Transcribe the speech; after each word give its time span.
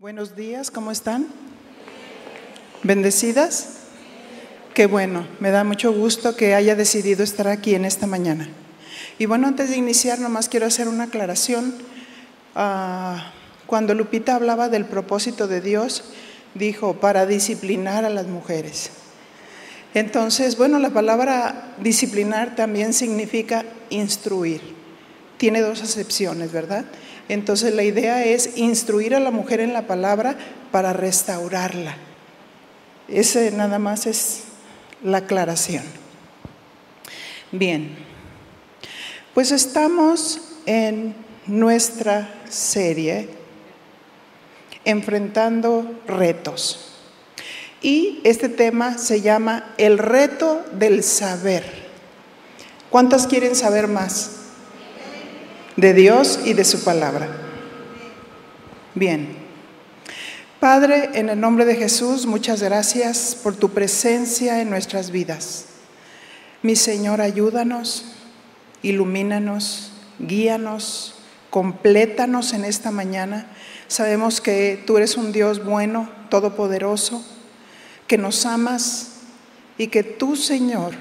Buenos 0.00 0.34
días, 0.34 0.70
¿cómo 0.70 0.90
están? 0.92 1.26
¿Bendecidas? 2.82 3.80
Qué 4.72 4.86
bueno, 4.86 5.26
me 5.40 5.50
da 5.50 5.62
mucho 5.62 5.92
gusto 5.92 6.36
que 6.36 6.54
haya 6.54 6.74
decidido 6.74 7.22
estar 7.22 7.48
aquí 7.48 7.74
en 7.74 7.84
esta 7.84 8.06
mañana. 8.06 8.48
Y 9.18 9.26
bueno, 9.26 9.46
antes 9.46 9.68
de 9.68 9.76
iniciar, 9.76 10.18
nomás 10.18 10.48
quiero 10.48 10.64
hacer 10.64 10.88
una 10.88 11.04
aclaración. 11.04 11.74
Ah, 12.54 13.34
cuando 13.66 13.92
Lupita 13.92 14.36
hablaba 14.36 14.70
del 14.70 14.86
propósito 14.86 15.48
de 15.48 15.60
Dios, 15.60 16.04
dijo, 16.54 16.94
para 16.94 17.26
disciplinar 17.26 18.06
a 18.06 18.08
las 18.08 18.26
mujeres. 18.26 18.92
Entonces, 19.92 20.56
bueno, 20.56 20.78
la 20.78 20.88
palabra 20.88 21.74
disciplinar 21.78 22.56
también 22.56 22.94
significa 22.94 23.66
instruir. 23.90 24.62
Tiene 25.36 25.60
dos 25.60 25.82
acepciones, 25.82 26.52
¿verdad? 26.52 26.86
Entonces 27.30 27.72
la 27.72 27.84
idea 27.84 28.24
es 28.24 28.56
instruir 28.56 29.14
a 29.14 29.20
la 29.20 29.30
mujer 29.30 29.60
en 29.60 29.72
la 29.72 29.86
palabra 29.86 30.36
para 30.72 30.92
restaurarla. 30.92 31.96
Ese 33.06 33.52
nada 33.52 33.78
más 33.78 34.06
es 34.06 34.40
la 35.04 35.18
aclaración. 35.18 35.84
Bien, 37.52 37.96
pues 39.32 39.52
estamos 39.52 40.40
en 40.66 41.14
nuestra 41.46 42.34
serie 42.48 43.28
enfrentando 44.84 46.00
retos. 46.08 46.96
Y 47.80 48.20
este 48.24 48.48
tema 48.48 48.98
se 48.98 49.20
llama 49.20 49.72
el 49.78 49.98
reto 49.98 50.64
del 50.72 51.04
saber. 51.04 51.62
¿Cuántas 52.90 53.28
quieren 53.28 53.54
saber 53.54 53.86
más? 53.86 54.39
De 55.76 55.94
Dios 55.94 56.40
y 56.44 56.52
de 56.52 56.64
su 56.64 56.82
palabra. 56.84 57.28
Bien. 58.94 59.36
Padre, 60.58 61.10
en 61.14 61.30
el 61.30 61.40
nombre 61.40 61.64
de 61.64 61.76
Jesús, 61.76 62.26
muchas 62.26 62.62
gracias 62.62 63.34
por 63.42 63.56
tu 63.56 63.70
presencia 63.70 64.60
en 64.60 64.68
nuestras 64.68 65.10
vidas. 65.10 65.66
Mi 66.62 66.76
Señor, 66.76 67.22
ayúdanos, 67.22 68.04
ilumínanos, 68.82 69.92
guíanos, 70.18 71.14
complétanos 71.48 72.52
en 72.52 72.66
esta 72.66 72.90
mañana. 72.90 73.46
Sabemos 73.88 74.40
que 74.42 74.82
tú 74.86 74.98
eres 74.98 75.16
un 75.16 75.32
Dios 75.32 75.64
bueno, 75.64 76.10
todopoderoso, 76.28 77.24
que 78.06 78.18
nos 78.18 78.44
amas 78.44 79.12
y 79.78 79.86
que 79.86 80.02
tú, 80.02 80.36
Señor, 80.36 80.92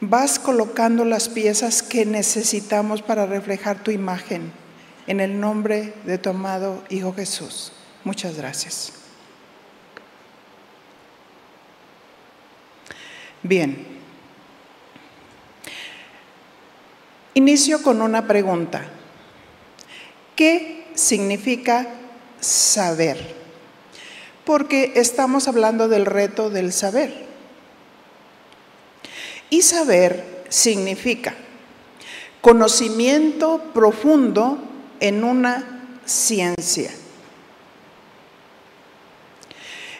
vas 0.00 0.38
colocando 0.38 1.04
las 1.04 1.28
piezas 1.28 1.82
que 1.82 2.06
necesitamos 2.06 3.02
para 3.02 3.26
reflejar 3.26 3.82
tu 3.82 3.90
imagen. 3.90 4.52
En 5.06 5.20
el 5.20 5.40
nombre 5.40 5.94
de 6.04 6.18
tu 6.18 6.30
amado 6.30 6.84
Hijo 6.88 7.12
Jesús. 7.12 7.72
Muchas 8.04 8.36
gracias. 8.36 8.92
Bien. 13.42 13.86
Inicio 17.34 17.82
con 17.82 18.02
una 18.02 18.26
pregunta. 18.26 18.84
¿Qué 20.36 20.86
significa 20.94 21.88
saber? 22.40 23.34
Porque 24.44 24.92
estamos 24.96 25.48
hablando 25.48 25.88
del 25.88 26.06
reto 26.06 26.50
del 26.50 26.72
saber. 26.72 27.29
Y 29.50 29.62
saber 29.62 30.44
significa 30.48 31.34
conocimiento 32.40 33.60
profundo 33.74 34.58
en 35.00 35.24
una 35.24 35.98
ciencia. 36.06 36.90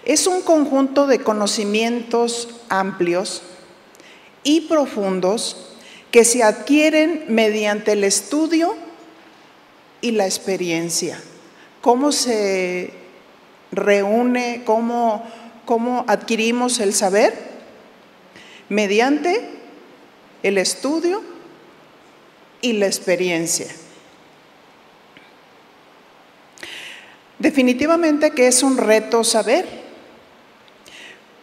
Es 0.04 0.26
un 0.26 0.42
conjunto 0.42 1.06
de 1.06 1.20
conocimientos 1.20 2.48
amplios 2.68 3.42
y 4.42 4.62
profundos 4.62 5.76
que 6.10 6.24
se 6.24 6.42
adquieren 6.42 7.26
mediante 7.28 7.92
el 7.92 8.04
estudio 8.04 8.74
y 10.00 10.12
la 10.12 10.24
experiencia. 10.24 11.20
¿Cómo 11.82 12.12
se 12.12 12.92
reúne, 13.70 14.62
cómo, 14.64 15.24
cómo 15.66 16.04
adquirimos 16.08 16.80
el 16.80 16.94
saber? 16.94 17.49
Mediante 18.70 19.50
el 20.42 20.56
estudio 20.56 21.20
y 22.62 22.72
la 22.74 22.86
experiencia. 22.86 23.66
Definitivamente 27.38 28.30
que 28.30 28.46
es 28.48 28.62
un 28.62 28.78
reto 28.78 29.24
saber, 29.24 29.66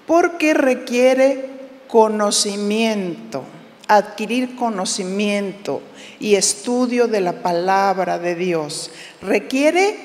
porque 0.06 0.54
requiere 0.54 1.50
conocimiento, 1.88 3.44
adquirir 3.88 4.56
conocimiento 4.56 5.82
y 6.20 6.36
estudio 6.36 7.08
de 7.08 7.22
la 7.22 7.42
palabra 7.42 8.20
de 8.20 8.36
Dios. 8.36 8.92
Requiere, 9.22 9.98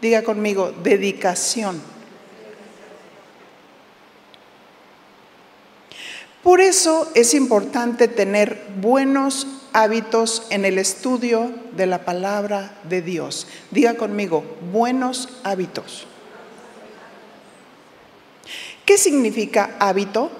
diga 0.00 0.22
conmigo, 0.22 0.72
dedicación. 0.82 1.91
Por 6.42 6.60
eso 6.60 7.08
es 7.14 7.34
importante 7.34 8.08
tener 8.08 8.66
buenos 8.80 9.46
hábitos 9.72 10.46
en 10.50 10.64
el 10.64 10.76
estudio 10.78 11.52
de 11.76 11.86
la 11.86 12.04
palabra 12.04 12.74
de 12.82 13.00
Dios. 13.00 13.46
Diga 13.70 13.94
conmigo, 13.94 14.44
buenos 14.72 15.28
hábitos. 15.44 16.06
¿Qué 18.84 18.98
significa 18.98 19.76
hábito? 19.78 20.32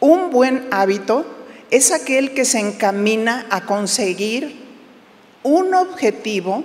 Un 0.00 0.30
buen 0.30 0.66
hábito 0.70 1.26
es 1.70 1.92
aquel 1.92 2.32
que 2.32 2.46
se 2.46 2.60
encamina 2.60 3.46
a 3.50 3.66
conseguir 3.66 4.64
un 5.42 5.74
objetivo 5.74 6.64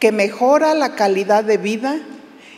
que 0.00 0.10
mejora 0.10 0.74
la 0.74 0.96
calidad 0.96 1.44
de 1.44 1.58
vida 1.58 2.00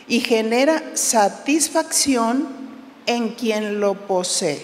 y 0.07 0.21
genera 0.21 0.81
satisfacción 0.95 2.61
en 3.05 3.29
quien 3.29 3.79
lo 3.79 3.93
posee. 3.93 4.61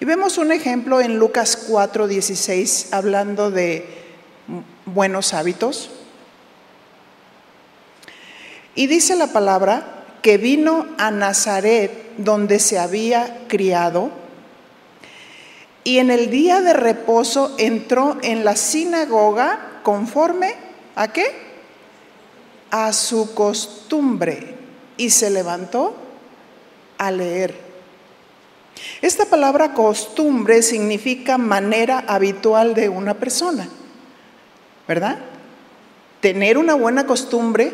Y 0.00 0.04
vemos 0.04 0.38
un 0.38 0.52
ejemplo 0.52 1.00
en 1.00 1.18
Lucas 1.18 1.68
4:16 1.68 2.92
hablando 2.92 3.50
de 3.50 3.86
buenos 4.86 5.34
hábitos. 5.34 5.90
Y 8.74 8.86
dice 8.86 9.16
la 9.16 9.28
palabra 9.28 10.04
que 10.22 10.38
vino 10.38 10.86
a 10.98 11.10
Nazaret 11.10 12.16
donde 12.16 12.58
se 12.58 12.78
había 12.78 13.46
criado 13.48 14.10
y 15.84 15.98
en 15.98 16.10
el 16.10 16.30
día 16.30 16.60
de 16.60 16.72
reposo 16.72 17.54
entró 17.58 18.18
en 18.22 18.44
la 18.44 18.56
sinagoga 18.56 19.80
conforme 19.82 20.54
a 20.94 21.12
qué? 21.12 21.24
A 22.70 22.92
su 22.92 23.34
costumbre 23.34 24.61
y 24.96 25.10
se 25.10 25.30
levantó 25.30 25.94
a 26.98 27.10
leer. 27.10 27.54
Esta 29.00 29.26
palabra 29.26 29.74
costumbre 29.74 30.62
significa 30.62 31.38
manera 31.38 32.04
habitual 32.06 32.74
de 32.74 32.88
una 32.88 33.14
persona, 33.14 33.68
¿verdad? 34.86 35.18
Tener 36.20 36.58
una 36.58 36.74
buena 36.74 37.06
costumbre 37.06 37.72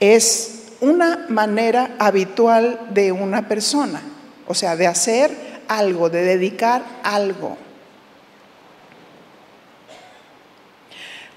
es 0.00 0.72
una 0.80 1.26
manera 1.28 1.94
habitual 1.98 2.80
de 2.90 3.12
una 3.12 3.48
persona, 3.48 4.02
o 4.46 4.54
sea, 4.54 4.76
de 4.76 4.86
hacer 4.86 5.34
algo, 5.68 6.10
de 6.10 6.22
dedicar 6.22 6.82
algo. 7.02 7.56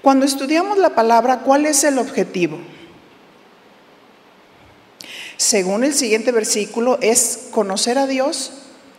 Cuando 0.02 0.26
estudiamos 0.26 0.78
la 0.78 0.90
palabra, 0.90 1.40
¿cuál 1.40 1.66
es 1.66 1.82
el 1.84 1.98
objetivo? 1.98 2.58
Según 5.38 5.84
el 5.84 5.94
siguiente 5.94 6.32
versículo, 6.32 6.98
es 7.00 7.46
conocer 7.52 7.96
a 7.96 8.08
Dios 8.08 8.52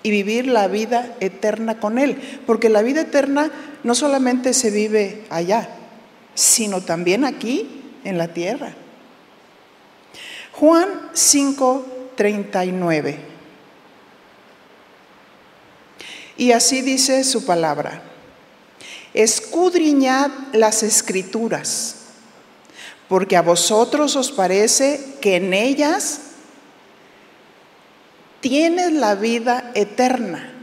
y 0.03 0.09
vivir 0.09 0.47
la 0.47 0.69
vida 0.69 1.13
eterna 1.19 1.81
con 1.81 1.99
Él. 1.99 2.17
Porque 2.47 2.69
la 2.69 2.81
vida 2.81 3.01
eterna 3.01 3.51
no 3.83 3.93
solamente 3.93 4.53
se 4.53 4.71
vive 4.71 5.25
allá, 5.29 5.69
sino 6.35 6.79
también 6.79 7.25
aquí, 7.25 7.83
en 8.05 8.17
la 8.17 8.29
tierra. 8.29 8.73
Juan 10.53 10.87
5, 11.11 12.13
39. 12.15 13.19
Y 16.37 16.53
así 16.53 16.81
dice 16.81 17.25
su 17.25 17.45
palabra. 17.45 18.01
Escudriñad 19.13 20.31
las 20.53 20.83
escrituras, 20.83 21.95
porque 23.09 23.35
a 23.35 23.41
vosotros 23.41 24.15
os 24.15 24.31
parece 24.31 25.17
que 25.19 25.35
en 25.35 25.53
ellas 25.53 26.21
tienes 28.41 28.91
la 28.93 29.15
vida 29.15 29.71
eterna. 29.75 30.53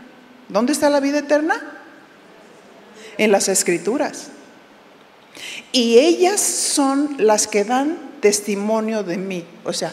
¿Dónde 0.48 0.72
está 0.72 0.90
la 0.90 1.00
vida 1.00 1.18
eterna? 1.18 1.60
En 3.18 3.32
las 3.32 3.48
escrituras. 3.48 4.28
Y 5.72 5.98
ellas 5.98 6.40
son 6.40 7.16
las 7.18 7.46
que 7.46 7.64
dan 7.64 7.98
testimonio 8.20 9.02
de 9.02 9.18
mí, 9.18 9.44
o 9.64 9.72
sea, 9.72 9.92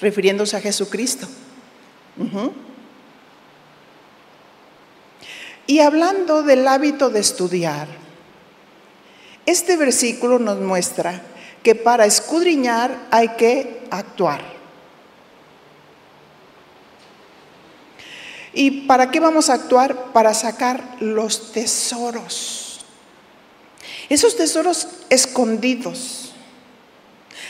refiriéndose 0.00 0.56
a 0.56 0.60
Jesucristo. 0.60 1.26
Y 5.66 5.80
hablando 5.80 6.42
del 6.42 6.66
hábito 6.68 7.10
de 7.10 7.20
estudiar, 7.20 7.88
este 9.46 9.76
versículo 9.76 10.38
nos 10.38 10.58
muestra 10.60 11.22
que 11.62 11.74
para 11.74 12.06
escudriñar 12.06 13.08
hay 13.10 13.30
que 13.30 13.84
actuar. 13.90 14.55
¿Y 18.58 18.86
para 18.86 19.10
qué 19.10 19.20
vamos 19.20 19.50
a 19.50 19.54
actuar? 19.54 20.12
Para 20.14 20.32
sacar 20.32 20.96
los 21.00 21.52
tesoros. 21.52 22.80
Esos 24.08 24.34
tesoros 24.34 24.88
escondidos. 25.10 26.32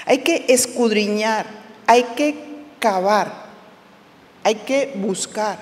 Hay 0.04 0.18
que 0.18 0.46
escudriñar, 0.48 1.46
hay 1.86 2.02
que 2.16 2.34
cavar, 2.80 3.32
hay 4.42 4.56
que 4.56 4.94
buscar. 4.96 5.58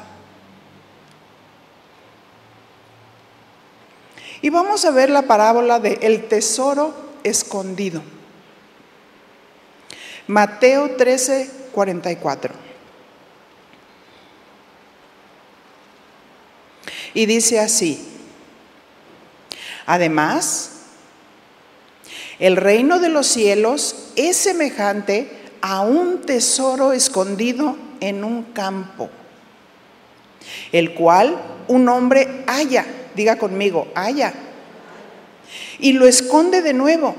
Y 4.41 4.49
vamos 4.49 4.87
a 4.87 4.93
ver 4.93 5.11
la 5.11 5.23
parábola 5.23 5.79
de 5.79 5.99
el 6.00 6.26
tesoro 6.26 6.94
escondido. 7.23 8.02
Mateo 10.26 10.96
13, 10.96 11.50
44. 11.73 12.63
Y 17.14 17.26
dice 17.26 17.61
así, 17.61 18.05
además, 19.87 20.72
el 22.38 22.56
reino 22.56 22.99
de 22.99 23.08
los 23.08 23.28
cielos 23.28 24.11
es 24.16 24.37
semejante 24.37 25.31
a 25.61 25.81
un 25.81 26.22
tesoro 26.22 26.93
escondido 26.93 27.76
en 28.00 28.25
un 28.25 28.43
campo, 28.43 29.08
el 30.72 30.93
cual 30.93 31.40
un 31.69 31.88
hombre 31.88 32.44
halla 32.46 32.84
diga 33.14 33.37
conmigo, 33.37 33.88
haya. 33.94 34.32
Y 35.78 35.93
lo 35.93 36.06
esconde 36.06 36.62
de 36.62 36.72
nuevo. 36.72 37.14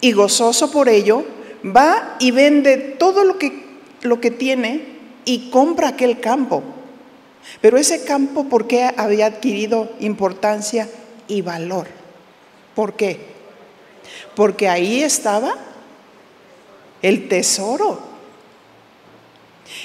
Y 0.00 0.12
gozoso 0.12 0.70
por 0.70 0.88
ello, 0.88 1.24
va 1.64 2.16
y 2.20 2.30
vende 2.30 2.76
todo 2.76 3.24
lo 3.24 3.38
que, 3.38 3.64
lo 4.02 4.20
que 4.20 4.30
tiene 4.30 4.98
y 5.24 5.50
compra 5.50 5.88
aquel 5.88 6.20
campo. 6.20 6.62
Pero 7.60 7.78
ese 7.78 8.04
campo, 8.04 8.44
¿por 8.44 8.66
qué 8.66 8.90
había 8.96 9.26
adquirido 9.26 9.90
importancia 10.00 10.88
y 11.26 11.42
valor? 11.42 11.86
¿Por 12.74 12.94
qué? 12.94 13.20
Porque 14.34 14.68
ahí 14.68 15.02
estaba 15.02 15.54
el 17.02 17.28
tesoro. 17.28 18.00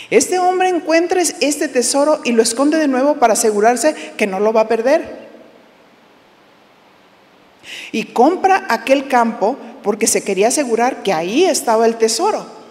Este 0.09 0.39
hombre 0.39 0.69
encuentra 0.69 1.21
este 1.21 1.67
tesoro 1.67 2.21
y 2.23 2.31
lo 2.31 2.41
esconde 2.43 2.77
de 2.77 2.87
nuevo 2.87 3.15
para 3.15 3.33
asegurarse 3.33 3.95
que 4.17 4.27
no 4.27 4.39
lo 4.39 4.53
va 4.53 4.61
a 4.61 4.67
perder. 4.67 5.23
Y 7.91 8.05
compra 8.05 8.65
aquel 8.69 9.07
campo 9.07 9.57
porque 9.83 10.07
se 10.07 10.23
quería 10.23 10.49
asegurar 10.49 11.03
que 11.03 11.13
ahí 11.13 11.45
estaba 11.45 11.85
el 11.85 11.97
tesoro. 11.97 12.62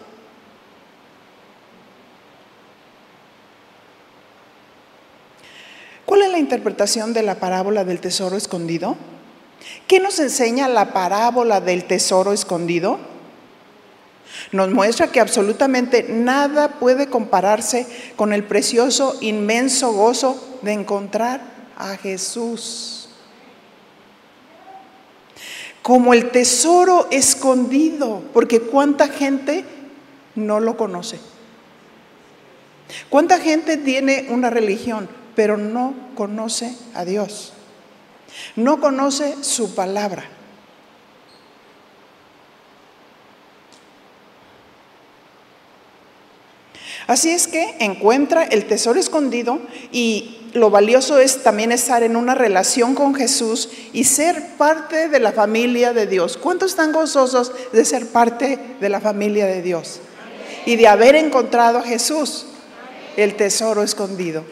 ¿Cuál 6.12 6.24
es 6.24 6.30
la 6.30 6.38
interpretación 6.38 7.14
de 7.14 7.22
la 7.22 7.36
parábola 7.36 7.84
del 7.84 7.98
tesoro 7.98 8.36
escondido? 8.36 8.98
¿Qué 9.86 9.98
nos 9.98 10.18
enseña 10.18 10.68
la 10.68 10.92
parábola 10.92 11.62
del 11.62 11.84
tesoro 11.84 12.34
escondido? 12.34 12.98
Nos 14.50 14.70
muestra 14.70 15.06
que 15.06 15.20
absolutamente 15.20 16.02
nada 16.10 16.78
puede 16.78 17.06
compararse 17.06 17.86
con 18.14 18.34
el 18.34 18.44
precioso, 18.44 19.16
inmenso 19.22 19.94
gozo 19.94 20.58
de 20.60 20.72
encontrar 20.72 21.40
a 21.78 21.96
Jesús. 21.96 23.08
Como 25.80 26.12
el 26.12 26.30
tesoro 26.30 27.08
escondido, 27.10 28.22
porque 28.34 28.60
cuánta 28.60 29.08
gente 29.08 29.64
no 30.34 30.60
lo 30.60 30.76
conoce. 30.76 31.18
¿Cuánta 33.08 33.38
gente 33.38 33.78
tiene 33.78 34.26
una 34.28 34.50
religión, 34.50 35.21
pero 35.34 35.56
no 35.56 35.94
conoce 36.14 36.76
a 36.94 37.04
Dios? 37.04 37.52
No 38.56 38.80
conoce 38.80 39.42
su 39.42 39.74
palabra. 39.74 40.24
Así 47.06 47.30
es 47.30 47.48
que 47.48 47.76
encuentra 47.80 48.44
el 48.44 48.66
tesoro 48.66 48.98
escondido 49.00 49.60
y 49.90 50.38
lo 50.54 50.70
valioso 50.70 51.18
es 51.18 51.42
también 51.42 51.72
estar 51.72 52.02
en 52.02 52.16
una 52.16 52.34
relación 52.34 52.94
con 52.94 53.14
Jesús 53.14 53.70
y 53.92 54.04
ser 54.04 54.56
parte 54.56 55.08
de 55.08 55.20
la 55.20 55.32
familia 55.32 55.92
de 55.92 56.06
Dios. 56.06 56.36
¿Cuántos 56.36 56.70
están 56.70 56.92
gozosos 56.92 57.52
de 57.72 57.84
ser 57.84 58.06
parte 58.06 58.58
de 58.80 58.88
la 58.88 59.00
familia 59.00 59.46
de 59.46 59.62
Dios? 59.62 60.00
Y 60.64 60.76
de 60.76 60.88
haber 60.88 61.16
encontrado 61.16 61.78
a 61.78 61.82
Jesús, 61.82 62.46
el 63.16 63.34
tesoro 63.34 63.82
escondido. 63.82 64.44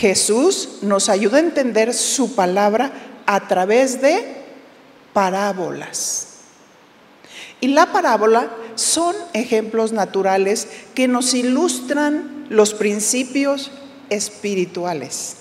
Jesús 0.00 0.78
nos 0.80 1.10
ayuda 1.10 1.36
a 1.36 1.40
entender 1.40 1.92
su 1.92 2.34
palabra 2.34 2.90
a 3.26 3.48
través 3.48 4.00
de 4.00 4.24
parábolas. 5.12 6.28
Y 7.60 7.68
la 7.68 7.92
parábola 7.92 8.48
son 8.76 9.14
ejemplos 9.34 9.92
naturales 9.92 10.68
que 10.94 11.06
nos 11.06 11.34
ilustran 11.34 12.46
los 12.48 12.72
principios 12.72 13.70
espirituales. 14.08 15.36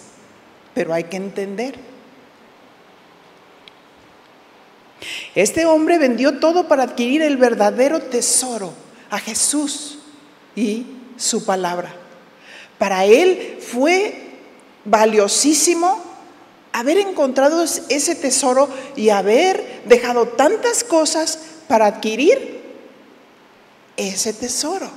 Pero 0.74 0.94
hay 0.94 1.06
que 1.06 1.16
entender. 1.16 1.76
Este 5.36 5.66
hombre 5.66 6.00
vendió 6.00 6.40
todo 6.40 6.68
para 6.68 6.84
adquirir 6.84 7.22
el 7.22 7.38
verdadero 7.38 8.02
tesoro, 8.02 8.74
a 9.10 9.20
Jesús 9.20 10.00
y 10.54 10.86
su 11.16 11.46
palabra. 11.46 11.96
Para 12.78 13.06
él 13.06 13.58
fue 13.62 14.26
valiosísimo 14.86 16.10
haber 16.72 16.98
encontrado 16.98 17.63
ese 17.63 18.15
tesoro 18.15 18.70
y 18.96 19.10
haber 19.10 19.82
dejado 19.86 20.27
tantas 20.27 20.84
cosas 20.84 21.39
para 21.68 21.88
adquirir 21.88 22.62
ese 23.98 24.34
tesoro. 24.34 24.89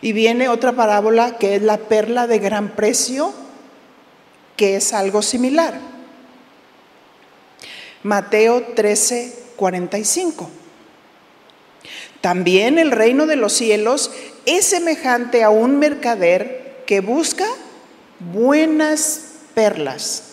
Y 0.00 0.12
viene 0.12 0.48
otra 0.48 0.72
parábola 0.72 1.36
que 1.38 1.56
es 1.56 1.62
la 1.62 1.78
perla 1.78 2.26
de 2.26 2.38
gran 2.38 2.70
precio, 2.76 3.32
que 4.56 4.76
es 4.76 4.92
algo 4.92 5.22
similar. 5.22 5.78
Mateo 8.02 8.62
13, 8.74 9.34
45. 9.56 10.50
También 12.26 12.80
el 12.80 12.90
reino 12.90 13.26
de 13.26 13.36
los 13.36 13.52
cielos 13.52 14.10
es 14.46 14.66
semejante 14.66 15.44
a 15.44 15.50
un 15.50 15.78
mercader 15.78 16.82
que 16.84 16.98
busca 16.98 17.46
buenas 18.18 19.20
perlas 19.54 20.24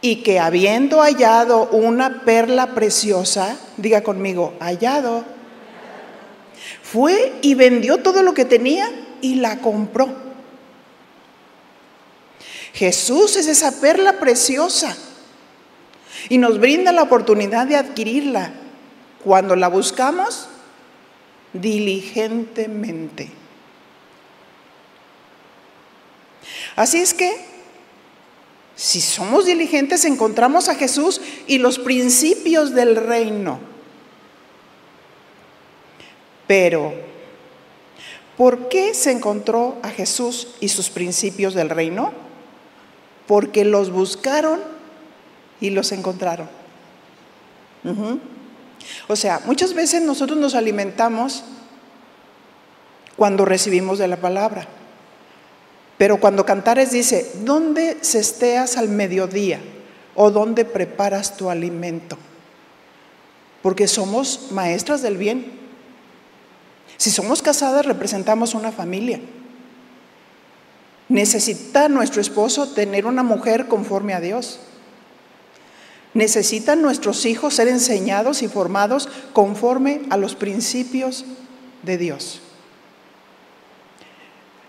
y 0.00 0.24
que 0.24 0.40
habiendo 0.40 1.02
hallado 1.02 1.68
una 1.68 2.24
perla 2.24 2.74
preciosa, 2.74 3.60
diga 3.76 4.02
conmigo, 4.02 4.54
hallado, 4.58 5.24
fue 6.82 7.32
y 7.42 7.54
vendió 7.54 7.98
todo 7.98 8.24
lo 8.24 8.34
que 8.34 8.44
tenía 8.44 8.90
y 9.20 9.36
la 9.36 9.60
compró. 9.60 10.08
Jesús 12.72 13.36
es 13.36 13.46
esa 13.46 13.80
perla 13.80 14.14
preciosa 14.14 14.96
y 16.28 16.38
nos 16.38 16.58
brinda 16.58 16.92
la 16.92 17.02
oportunidad 17.02 17.66
de 17.66 17.76
adquirirla. 17.76 18.52
Cuando 19.24 19.56
la 19.56 19.68
buscamos, 19.68 20.48
diligentemente. 21.52 23.30
Así 26.76 26.98
es 26.98 27.14
que, 27.14 27.32
si 28.76 29.00
somos 29.00 29.46
diligentes, 29.46 30.04
encontramos 30.04 30.68
a 30.68 30.74
Jesús 30.74 31.20
y 31.46 31.58
los 31.58 31.78
principios 31.78 32.74
del 32.74 32.96
reino. 32.96 33.58
Pero, 36.46 36.92
¿por 38.36 38.68
qué 38.68 38.94
se 38.94 39.10
encontró 39.10 39.78
a 39.82 39.88
Jesús 39.88 40.48
y 40.60 40.68
sus 40.68 40.90
principios 40.90 41.54
del 41.54 41.70
reino? 41.70 42.12
Porque 43.26 43.64
los 43.64 43.90
buscaron 43.90 44.75
y 45.60 45.70
los 45.70 45.92
encontraron. 45.92 46.48
O 49.08 49.16
sea, 49.16 49.40
muchas 49.46 49.74
veces 49.74 50.02
nosotros 50.02 50.38
nos 50.38 50.54
alimentamos 50.54 51.44
cuando 53.16 53.44
recibimos 53.44 53.98
de 53.98 54.08
la 54.08 54.16
palabra. 54.16 54.66
Pero 55.98 56.20
cuando 56.20 56.44
Cantares 56.44 56.90
dice, 56.90 57.32
¿dónde 57.44 57.98
cesteas 58.02 58.76
al 58.76 58.88
mediodía? 58.88 59.60
¿O 60.14 60.30
dónde 60.30 60.64
preparas 60.64 61.36
tu 61.36 61.48
alimento? 61.48 62.18
Porque 63.62 63.88
somos 63.88 64.48
maestras 64.50 65.02
del 65.02 65.16
bien. 65.16 65.52
Si 66.98 67.10
somos 67.10 67.42
casadas, 67.42 67.86
representamos 67.86 68.54
una 68.54 68.72
familia. 68.72 69.20
Necesita 71.08 71.88
nuestro 71.88 72.20
esposo 72.20 72.68
tener 72.68 73.06
una 73.06 73.22
mujer 73.22 73.68
conforme 73.68 74.12
a 74.14 74.20
Dios. 74.20 74.60
Necesitan 76.16 76.80
nuestros 76.80 77.26
hijos 77.26 77.52
ser 77.52 77.68
enseñados 77.68 78.40
y 78.40 78.48
formados 78.48 79.06
conforme 79.34 80.00
a 80.08 80.16
los 80.16 80.34
principios 80.34 81.26
de 81.82 81.98
Dios. 81.98 82.40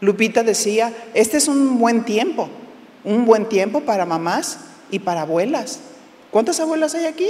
Lupita 0.01 0.43
decía, 0.43 0.93
este 1.13 1.37
es 1.37 1.47
un 1.47 1.79
buen 1.79 2.03
tiempo, 2.03 2.49
un 3.05 3.23
buen 3.23 3.47
tiempo 3.47 3.79
para 3.79 4.05
mamás 4.05 4.59
y 4.91 4.99
para 4.99 5.21
abuelas. 5.21 5.79
¿Cuántas 6.31 6.59
abuelas 6.59 6.95
hay 6.95 7.05
aquí? 7.05 7.29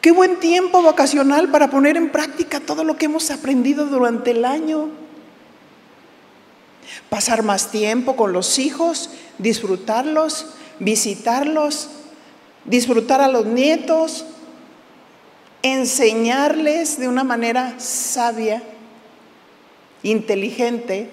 Qué 0.00 0.12
buen 0.12 0.38
tiempo 0.38 0.84
vacacional 0.84 1.50
para 1.50 1.68
poner 1.68 1.96
en 1.96 2.12
práctica 2.12 2.60
todo 2.60 2.84
lo 2.84 2.96
que 2.96 3.06
hemos 3.06 3.28
aprendido 3.32 3.86
durante 3.86 4.30
el 4.30 4.44
año 4.44 4.88
pasar 7.10 7.42
más 7.42 7.72
tiempo 7.72 8.14
con 8.14 8.32
los 8.32 8.60
hijos, 8.60 9.10
disfrutarlos, 9.38 10.46
visitarlos, 10.78 11.88
disfrutar 12.66 13.20
a 13.20 13.28
los 13.28 13.46
nietos, 13.46 14.24
enseñarles 15.62 16.98
de 16.98 17.08
una 17.08 17.24
manera 17.24 17.74
sabia, 17.78 18.62
inteligente, 20.02 21.10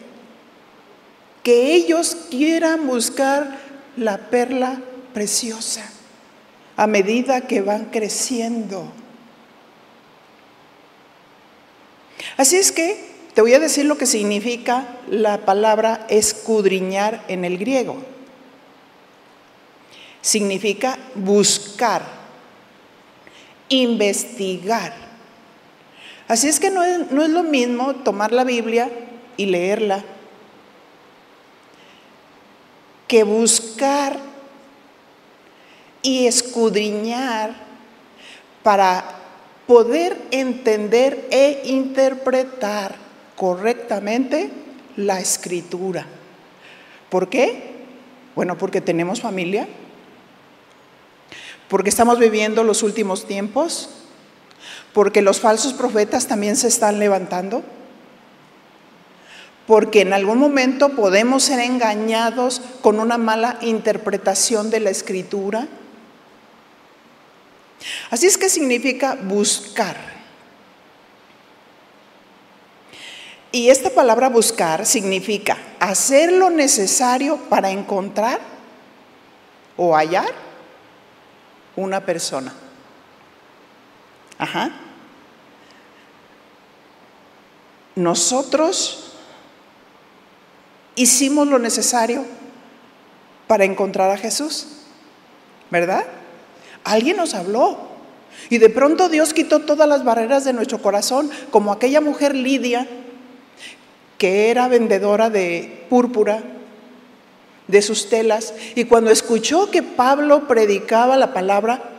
que 1.43 1.73
ellos 1.73 2.15
quieran 2.29 2.87
buscar 2.87 3.59
la 3.97 4.17
perla 4.17 4.81
preciosa 5.13 5.89
a 6.75 6.87
medida 6.87 7.41
que 7.41 7.61
van 7.61 7.85
creciendo. 7.85 8.91
Así 12.37 12.55
es 12.55 12.71
que 12.71 13.13
te 13.33 13.41
voy 13.41 13.53
a 13.53 13.59
decir 13.59 13.85
lo 13.85 13.97
que 13.97 14.05
significa 14.05 14.97
la 15.09 15.39
palabra 15.45 16.05
escudriñar 16.09 17.23
en 17.27 17.45
el 17.45 17.57
griego. 17.57 18.12
Significa 20.23 20.97
buscar, 21.13 22.01
investigar. 23.69 24.95
Así 26.27 26.47
es 26.47 26.59
que 26.59 26.71
no 26.71 26.83
es, 26.83 27.11
no 27.11 27.23
es 27.23 27.29
lo 27.29 27.43
mismo 27.43 27.93
tomar 27.97 28.31
la 28.31 28.43
Biblia 28.43 28.89
y 29.37 29.45
leerla 29.45 30.03
que 33.07 33.23
buscar 33.23 34.17
y 36.01 36.25
escudriñar 36.25 37.53
para 38.63 39.03
poder 39.67 40.17
entender 40.31 41.27
e 41.29 41.61
interpretar 41.65 42.95
correctamente 43.35 44.49
la 44.95 45.19
escritura. 45.19 46.07
¿Por 47.09 47.29
qué? 47.29 47.73
Bueno, 48.35 48.57
porque 48.57 48.81
tenemos 48.81 49.21
familia, 49.21 49.67
porque 51.73 51.89
estamos 51.89 52.19
viviendo 52.19 52.63
los 52.63 52.83
últimos 52.83 53.25
tiempos, 53.25 53.89
porque 54.93 55.23
los 55.23 55.39
falsos 55.39 55.73
profetas 55.73 56.27
también 56.27 56.55
se 56.55 56.67
están 56.67 56.99
levantando, 56.99 57.63
porque 59.65 60.01
en 60.01 60.13
algún 60.13 60.37
momento 60.37 60.89
podemos 60.89 61.41
ser 61.41 61.61
engañados 61.61 62.61
con 62.83 62.99
una 62.99 63.17
mala 63.17 63.57
interpretación 63.61 64.69
de 64.69 64.81
la 64.81 64.91
escritura. 64.91 65.67
Así 68.11 68.27
es 68.27 68.37
que 68.37 68.49
significa 68.49 69.15
buscar. 69.15 69.97
Y 73.51 73.69
esta 73.69 73.89
palabra 73.89 74.29
buscar 74.29 74.85
significa 74.85 75.57
hacer 75.79 76.33
lo 76.33 76.51
necesario 76.51 77.37
para 77.49 77.71
encontrar 77.71 78.39
o 79.75 79.95
hallar 79.95 80.52
una 81.75 82.05
persona. 82.05 82.53
Ajá. 84.37 84.71
Nosotros 87.95 89.13
hicimos 90.95 91.47
lo 91.47 91.59
necesario 91.59 92.25
para 93.47 93.65
encontrar 93.65 94.09
a 94.09 94.17
Jesús, 94.17 94.67
¿verdad? 95.69 96.05
Alguien 96.83 97.17
nos 97.17 97.33
habló 97.33 97.77
y 98.49 98.57
de 98.57 98.69
pronto 98.69 99.09
Dios 99.09 99.33
quitó 99.33 99.59
todas 99.59 99.87
las 99.87 100.03
barreras 100.03 100.43
de 100.43 100.53
nuestro 100.53 100.81
corazón, 100.81 101.29
como 101.51 101.71
aquella 101.71 102.01
mujer 102.01 102.35
Lidia 102.35 102.87
que 104.17 104.49
era 104.49 104.67
vendedora 104.67 105.29
de 105.29 105.85
púrpura, 105.89 106.41
de 107.67 107.81
sus 107.81 108.09
telas, 108.09 108.53
y 108.75 108.85
cuando 108.85 109.11
escuchó 109.11 109.71
que 109.71 109.83
Pablo 109.83 110.47
predicaba 110.47 111.17
la 111.17 111.33
palabra, 111.33 111.91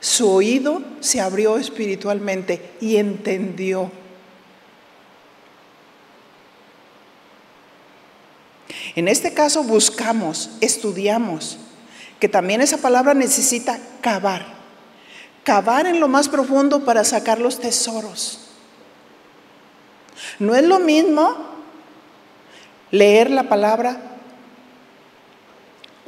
su 0.00 0.30
oído 0.30 0.82
se 1.00 1.20
abrió 1.20 1.58
espiritualmente 1.58 2.72
y 2.80 2.96
entendió. 2.96 3.92
En 8.96 9.08
este 9.08 9.32
caso 9.32 9.62
buscamos, 9.62 10.50
estudiamos, 10.60 11.58
que 12.18 12.28
también 12.28 12.60
esa 12.60 12.78
palabra 12.78 13.14
necesita 13.14 13.78
cavar, 14.00 14.46
cavar 15.44 15.86
en 15.86 16.00
lo 16.00 16.08
más 16.08 16.28
profundo 16.28 16.84
para 16.84 17.04
sacar 17.04 17.38
los 17.38 17.60
tesoros. 17.60 18.40
No 20.38 20.54
es 20.54 20.64
lo 20.64 20.80
mismo 20.80 21.36
leer 22.90 23.30
la 23.30 23.48
palabra 23.48 24.09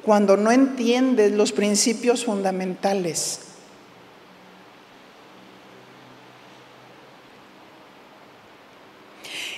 cuando 0.04 0.36
no 0.36 0.50
entiendes 0.50 1.32
los 1.32 1.52
principios 1.52 2.24
fundamentales. 2.24 3.40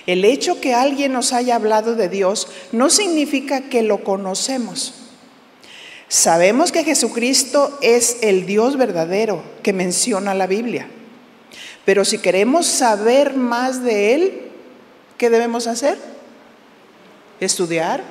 El 0.05 0.23
hecho 0.23 0.61
que 0.61 0.75
alguien 0.75 1.13
nos 1.13 1.33
haya 1.33 1.55
hablado 1.55 1.95
de 1.95 2.09
Dios 2.09 2.47
no 2.71 2.89
significa 2.89 3.69
que 3.69 3.81
lo 3.81 4.03
conocemos. 4.03 4.93
Sabemos 6.07 6.71
que 6.71 6.83
Jesucristo 6.83 7.77
es 7.81 8.17
el 8.21 8.45
Dios 8.45 8.77
verdadero 8.77 9.43
que 9.63 9.73
menciona 9.73 10.35
la 10.35 10.45
Biblia. 10.45 10.87
Pero 11.85 12.05
si 12.05 12.19
queremos 12.19 12.67
saber 12.67 13.35
más 13.35 13.83
de 13.83 14.13
Él, 14.13 14.45
¿Qué 15.17 15.29
debemos 15.29 15.67
hacer? 15.67 15.97
Estudiar, 17.39 18.03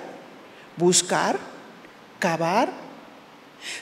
buscar, 0.76 1.38
cavar. 2.24 2.70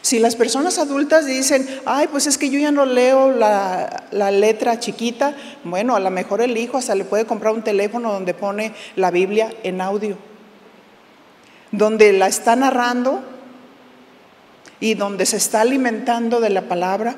Si 0.01 0.19
las 0.19 0.35
personas 0.35 0.81
adultas 0.81 1.27
dicen, 1.27 1.65
ay, 1.87 2.09
pues 2.09 2.27
es 2.27 2.39
que 2.39 2.51
yo 2.51 2.59
ya 2.59 2.73
no 2.73 2.85
leo 2.85 3.31
la, 3.31 4.09
la, 4.11 4.33
letra 4.33 4.81
chiquita, 4.81 5.37
bueno, 5.63 5.95
a 5.95 6.01
lo 6.01 6.11
mejor 6.11 6.41
el 6.41 6.57
hijo 6.57 6.77
hasta 6.77 6.97
le 6.97 7.05
puede 7.05 7.25
comprar 7.25 7.55
un 7.55 7.63
teléfono 7.63 8.13
donde 8.13 8.35
pone 8.35 8.75
la 8.97 9.13
Biblia 9.13 9.55
en 9.63 9.81
audio, 9.81 10.17
donde 11.71 12.13
la 12.13 12.27
está 12.27 12.57
narrando 12.57 13.23
y 14.81 14.95
donde 14.95 15.25
se 15.25 15.37
está 15.37 15.61
alimentando 15.61 16.41
de 16.41 16.51
la 16.51 16.63
palabra. 16.63 17.15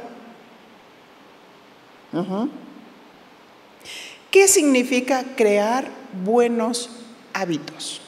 ¿Qué 4.31 4.47
significa 4.47 5.25
crear 5.37 5.87
buenos 6.23 6.90
hábitos? 7.33 8.02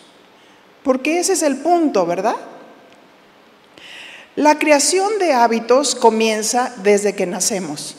Porque 0.83 1.19
ese 1.19 1.33
es 1.33 1.43
el 1.43 1.57
punto, 1.57 2.05
¿verdad? 2.05 2.37
La 4.37 4.59
creación 4.59 5.19
de 5.19 5.33
hábitos 5.33 5.95
comienza 5.95 6.75
desde 6.83 7.15
que 7.15 7.27
nacemos. 7.27 7.97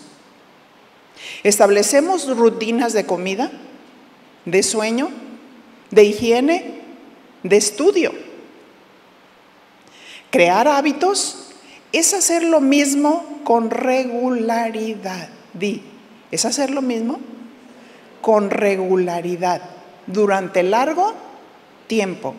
Establecemos 1.43 2.27
rutinas 2.37 2.93
de 2.93 3.05
comida, 3.05 3.51
de 4.45 4.63
sueño, 4.63 5.09
de 5.91 6.03
higiene, 6.05 6.81
de 7.43 7.57
estudio. 7.57 8.13
Crear 10.31 10.67
hábitos 10.67 11.49
es 11.91 12.13
hacer 12.13 12.43
lo 12.43 12.61
mismo 12.61 13.41
con 13.43 13.69
regularidad. 13.69 15.29
Di, 15.53 15.81
¿es 16.31 16.45
hacer 16.45 16.69
lo 16.69 16.81
mismo? 16.81 17.19
con 18.27 18.49
regularidad 18.49 19.61
durante 20.05 20.61
largo 20.63 21.13
tiempo, 21.87 22.35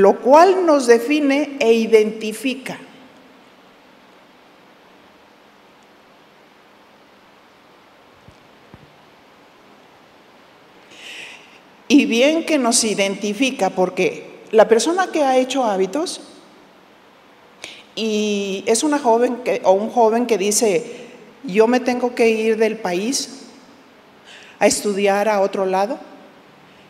lo 0.00 0.20
cual 0.20 0.64
nos 0.64 0.86
define 0.86 1.56
e 1.58 1.72
identifica. 1.72 2.78
Y 11.88 12.04
bien 12.04 12.44
que 12.44 12.58
nos 12.58 12.84
identifica, 12.84 13.70
porque 13.70 14.42
la 14.52 14.68
persona 14.68 15.10
que 15.10 15.24
ha 15.24 15.36
hecho 15.36 15.64
hábitos 15.64 16.20
y 17.96 18.62
es 18.66 18.84
una 18.84 18.98
joven 18.98 19.38
que, 19.38 19.60
o 19.64 19.72
un 19.72 19.90
joven 19.90 20.26
que 20.26 20.38
dice, 20.38 21.08
yo 21.42 21.66
me 21.66 21.80
tengo 21.80 22.14
que 22.14 22.28
ir 22.28 22.56
del 22.56 22.76
país 22.76 23.46
a 24.60 24.68
estudiar 24.68 25.28
a 25.28 25.40
otro 25.40 25.66
lado 25.66 25.98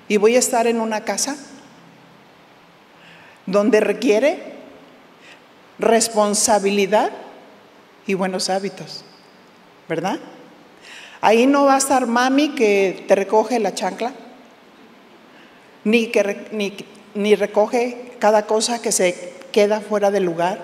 y 0.09 0.19
voy 0.19 0.37
a 0.37 0.41
estar 0.41 0.67
en 0.67 0.81
una 0.81 1.05
casa 1.05 1.37
donde 3.49 3.81
requiere 3.81 4.39
responsabilidad 5.79 7.11
y 8.07 8.15
buenos 8.15 8.51
hábitos, 8.51 9.05
¿verdad? 9.89 10.19
Ahí 11.21 11.47
no 11.47 11.65
va 11.65 11.77
a 11.77 11.79
estar 11.79 12.07
mami 12.07 12.51
que 12.51 13.05
te 13.09 13.15
recoge 13.15 13.59
la 13.59 13.75
chancla, 13.75 14.13
ni, 15.85 16.09
que, 16.09 16.77
ni, 17.15 17.35
recoge 17.35 18.13
cada 18.19 18.47
cosa 18.47 18.83
que 18.83 18.93
se 18.93 19.35
queda 19.51 19.81
fuera 19.81 20.11
del 20.11 20.25
lugar. 20.25 20.61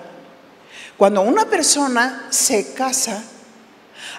Cuando 0.95 1.21
una 1.21 1.45
persona 1.45 2.27
se 2.29 2.73
casa, 2.73 3.23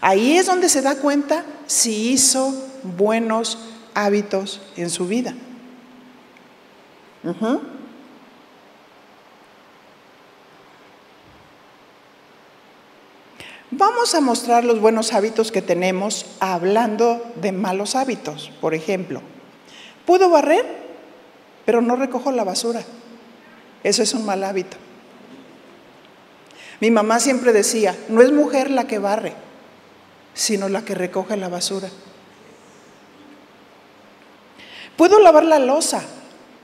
ahí 0.00 0.36
es 0.36 0.46
donde 0.46 0.68
se 0.68 0.82
da 0.82 0.96
cuenta 0.96 1.44
si 1.66 2.10
hizo 2.10 2.52
buenos 2.82 3.58
hábitos 3.94 4.60
en 4.76 4.90
su 4.90 5.06
vida. 5.06 5.34
Vamos 13.70 14.14
a 14.14 14.20
mostrar 14.20 14.64
los 14.64 14.80
buenos 14.80 15.12
hábitos 15.12 15.50
que 15.50 15.60
tenemos 15.60 16.26
hablando 16.38 17.22
de 17.40 17.50
malos 17.50 17.96
hábitos. 17.96 18.52
Por 18.60 18.74
ejemplo, 18.74 19.22
puedo 20.04 20.30
barrer, 20.30 20.64
pero 21.64 21.82
no 21.82 21.96
recojo 21.96 22.30
la 22.30 22.44
basura. 22.44 22.82
Eso 23.82 24.02
es 24.02 24.14
un 24.14 24.24
mal 24.24 24.44
hábito. 24.44 24.76
Mi 26.80 26.90
mamá 26.90 27.18
siempre 27.18 27.52
decía, 27.52 27.96
no 28.08 28.22
es 28.22 28.30
mujer 28.32 28.70
la 28.70 28.86
que 28.86 28.98
barre, 28.98 29.32
sino 30.34 30.68
la 30.68 30.84
que 30.84 30.94
recoge 30.94 31.36
la 31.36 31.48
basura. 31.48 31.88
Puedo 34.96 35.18
lavar 35.20 35.44
la 35.44 35.58
losa 35.58 36.02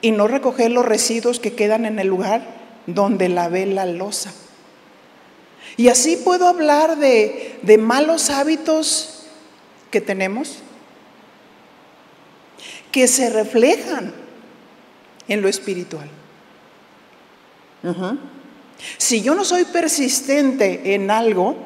y 0.00 0.12
no 0.12 0.28
recoger 0.28 0.70
los 0.70 0.84
residuos 0.84 1.40
que 1.40 1.54
quedan 1.54 1.84
en 1.84 1.98
el 1.98 2.06
lugar 2.08 2.46
donde 2.86 3.28
lavé 3.28 3.66
la 3.66 3.86
losa. 3.86 4.32
Y 5.76 5.88
así 5.88 6.16
puedo 6.16 6.48
hablar 6.48 6.98
de, 6.98 7.60
malos 7.78 8.30
hábitos 8.30 9.24
que 9.90 10.00
tenemos, 10.00 10.58
que 12.90 13.08
se 13.08 13.30
reflejan 13.30 14.12
en 15.28 15.40
lo 15.40 15.48
espiritual. 15.48 16.08
Si 18.98 19.22
yo 19.22 19.34
no 19.34 19.44
soy 19.44 19.64
persistente 19.64 20.94
en 20.94 21.10
algo, 21.10 21.56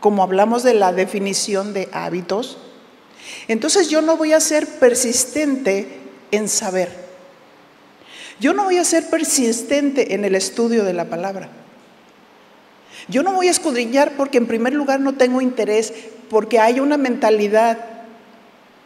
como 0.00 0.22
hablamos 0.22 0.62
de 0.62 0.74
la 0.74 0.92
definición 0.92 1.72
de 1.72 1.88
hábitos, 1.92 2.58
entonces 3.48 3.88
yo 3.88 4.02
no 4.02 4.16
voy 4.16 4.32
a 4.32 4.40
ser 4.40 4.66
persistente 4.66 6.00
en 6.30 6.48
saber. 6.48 6.90
Yo 8.40 8.54
no 8.54 8.64
voy 8.64 8.78
a 8.78 8.84
ser 8.84 9.08
persistente 9.08 10.14
en 10.14 10.24
el 10.24 10.34
estudio 10.34 10.84
de 10.84 10.92
la 10.92 11.04
palabra. 11.04 11.61
Yo 13.08 13.22
no 13.22 13.32
voy 13.32 13.48
a 13.48 13.50
escudriñar 13.50 14.16
porque 14.16 14.38
en 14.38 14.46
primer 14.46 14.72
lugar 14.74 15.00
no 15.00 15.14
tengo 15.14 15.40
interés, 15.40 15.92
porque 16.30 16.58
hay 16.58 16.80
una 16.80 16.96
mentalidad 16.96 17.78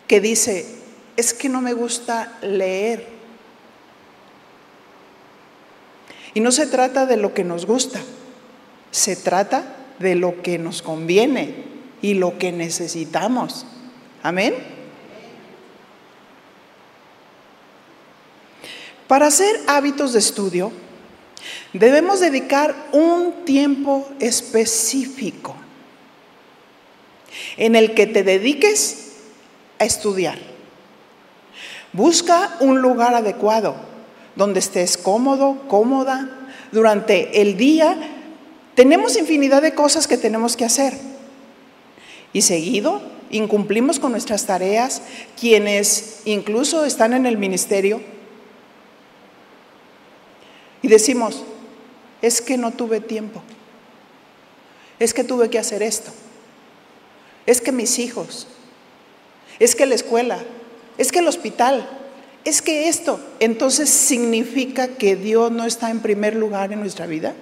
que 0.06 0.20
dice, 0.20 0.66
es 1.16 1.34
que 1.34 1.48
no 1.48 1.60
me 1.60 1.72
gusta 1.72 2.38
leer. 2.42 3.06
Y 6.34 6.40
no 6.40 6.52
se 6.52 6.66
trata 6.66 7.06
de 7.06 7.16
lo 7.16 7.34
que 7.34 7.44
nos 7.44 7.66
gusta, 7.66 8.00
se 8.90 9.16
trata 9.16 9.76
de 9.98 10.14
lo 10.14 10.42
que 10.42 10.58
nos 10.58 10.82
conviene 10.82 11.54
y 12.02 12.14
lo 12.14 12.38
que 12.38 12.52
necesitamos. 12.52 13.66
Amén. 14.22 14.54
Para 19.08 19.28
hacer 19.28 19.60
hábitos 19.66 20.12
de 20.12 20.18
estudio, 20.18 20.72
debemos 21.72 22.20
dedicar 22.20 22.74
un 22.92 23.44
tiempo 23.44 24.08
específico 24.20 25.56
en 27.56 27.76
el 27.76 27.94
que 27.94 28.06
te 28.06 28.22
dediques 28.22 29.12
a 29.78 29.84
estudiar. 29.84 30.38
Busca 31.92 32.56
un 32.60 32.80
lugar 32.80 33.14
adecuado 33.14 33.76
donde 34.34 34.60
estés 34.60 34.96
cómodo, 34.98 35.62
cómoda. 35.68 36.48
Durante 36.72 37.40
el 37.40 37.56
día 37.56 37.96
tenemos 38.74 39.16
infinidad 39.16 39.62
de 39.62 39.74
cosas 39.74 40.06
que 40.06 40.18
tenemos 40.18 40.56
que 40.56 40.64
hacer. 40.64 40.94
Y 42.32 42.42
seguido 42.42 43.00
incumplimos 43.30 43.98
con 43.98 44.12
nuestras 44.12 44.46
tareas, 44.46 45.02
quienes 45.40 46.20
incluso 46.26 46.84
están 46.84 47.12
en 47.12 47.26
el 47.26 47.38
ministerio 47.38 48.00
y 50.82 50.88
decimos, 50.88 51.42
es 52.22 52.40
que 52.40 52.56
no 52.56 52.72
tuve 52.72 53.00
tiempo, 53.00 53.42
es 54.98 55.14
que 55.14 55.24
tuve 55.24 55.50
que 55.50 55.58
hacer 55.58 55.82
esto, 55.82 56.10
es 57.46 57.60
que 57.60 57.72
mis 57.72 57.98
hijos, 57.98 58.46
es 59.58 59.74
que 59.74 59.86
la 59.86 59.94
escuela, 59.94 60.38
es 60.98 61.12
que 61.12 61.20
el 61.20 61.28
hospital, 61.28 61.88
es 62.44 62.62
que 62.62 62.88
esto, 62.88 63.20
entonces 63.40 63.90
significa 63.90 64.88
que 64.88 65.16
Dios 65.16 65.50
no 65.50 65.64
está 65.64 65.90
en 65.90 66.00
primer 66.00 66.36
lugar 66.36 66.72
en 66.72 66.80
nuestra 66.80 67.06
vida. 67.06 67.34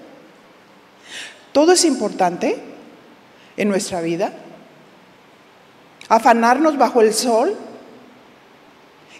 Todo 1.53 1.73
es 1.73 1.85
importante 1.85 2.57
en 3.57 3.69
nuestra 3.69 4.01
vida. 4.01 4.33
Afanarnos 6.09 6.77
bajo 6.77 7.01
el 7.01 7.15
sol. 7.15 7.57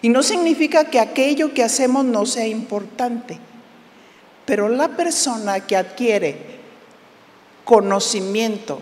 Y 0.01 0.09
no 0.09 0.21
significa 0.21 0.85
que 0.85 0.99
aquello 0.99 1.53
que 1.53 1.63
hacemos 1.63 2.03
no 2.03 2.25
sea 2.25 2.45
importante. 2.45 3.39
Pero 4.45 4.69
la 4.69 4.89
persona 4.89 5.61
que 5.61 5.75
adquiere 5.75 6.55
conocimiento 7.63 8.79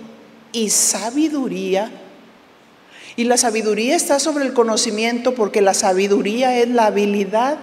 y 0.52 0.70
sabiduría, 0.70 1.92
y 3.16 3.24
la 3.24 3.38
sabiduría 3.38 3.96
está 3.96 4.20
sobre 4.20 4.46
el 4.46 4.54
conocimiento 4.54 5.36
porque 5.36 5.62
la 5.62 5.74
sabiduría 5.74 6.58
es 6.58 6.70
la 6.70 6.88
habilidad 6.88 7.58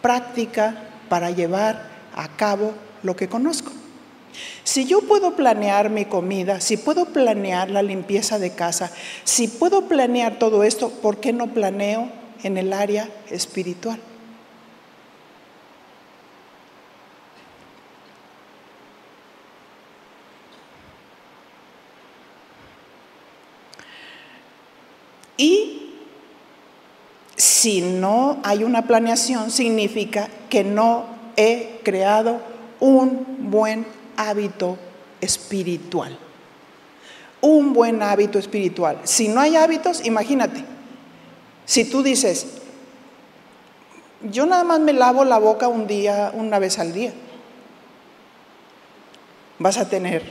práctica 0.00 0.74
para 1.08 1.30
llevar 1.30 1.88
a 2.14 2.28
cabo 2.36 2.72
lo 3.02 3.16
que 3.16 3.28
conozco. 3.28 3.72
Si 4.64 4.86
yo 4.86 5.02
puedo 5.02 5.36
planear 5.36 5.90
mi 5.90 6.04
comida, 6.04 6.60
si 6.60 6.76
puedo 6.76 7.06
planear 7.06 7.70
la 7.70 7.82
limpieza 7.82 8.38
de 8.38 8.54
casa, 8.54 8.90
si 9.24 9.48
puedo 9.48 9.88
planear 9.88 10.38
todo 10.38 10.62
esto, 10.62 10.88
¿por 10.88 11.18
qué 11.18 11.32
no 11.32 11.48
planeo 11.52 12.10
en 12.42 12.56
el 12.56 12.72
área 12.72 13.08
espiritual? 13.30 13.98
Y 25.36 25.94
si 27.36 27.80
no 27.80 28.38
hay 28.42 28.64
una 28.64 28.82
planeación, 28.82 29.50
significa 29.50 30.28
que 30.48 30.64
no 30.64 31.06
he 31.36 31.80
creado 31.82 32.40
un 32.80 33.50
buen 33.50 33.86
hábito 34.16 34.78
espiritual. 35.20 36.18
Un 37.40 37.72
buen 37.72 38.02
hábito 38.02 38.38
espiritual. 38.38 39.00
Si 39.04 39.28
no 39.28 39.40
hay 39.40 39.56
hábitos, 39.56 40.04
imagínate, 40.04 40.64
si 41.64 41.84
tú 41.84 42.02
dices, 42.02 42.46
yo 44.30 44.46
nada 44.46 44.64
más 44.64 44.80
me 44.80 44.92
lavo 44.92 45.24
la 45.24 45.38
boca 45.38 45.68
un 45.68 45.86
día, 45.86 46.30
una 46.34 46.58
vez 46.58 46.78
al 46.78 46.92
día, 46.92 47.12
vas 49.58 49.78
a 49.78 49.88
tener 49.88 50.22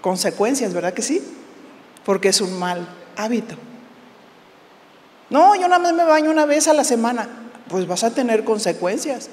consecuencias, 0.00 0.72
¿verdad 0.72 0.94
que 0.94 1.02
sí? 1.02 1.22
Porque 2.04 2.28
es 2.28 2.40
un 2.40 2.58
mal 2.58 2.86
hábito. 3.16 3.56
No, 5.30 5.54
yo 5.54 5.62
nada 5.62 5.78
más 5.78 5.92
me 5.92 6.04
baño 6.04 6.30
una 6.30 6.46
vez 6.46 6.68
a 6.68 6.74
la 6.74 6.84
semana. 6.84 7.28
Pues 7.68 7.86
vas 7.86 8.04
a 8.04 8.14
tener 8.14 8.44
consecuencias. 8.44 9.30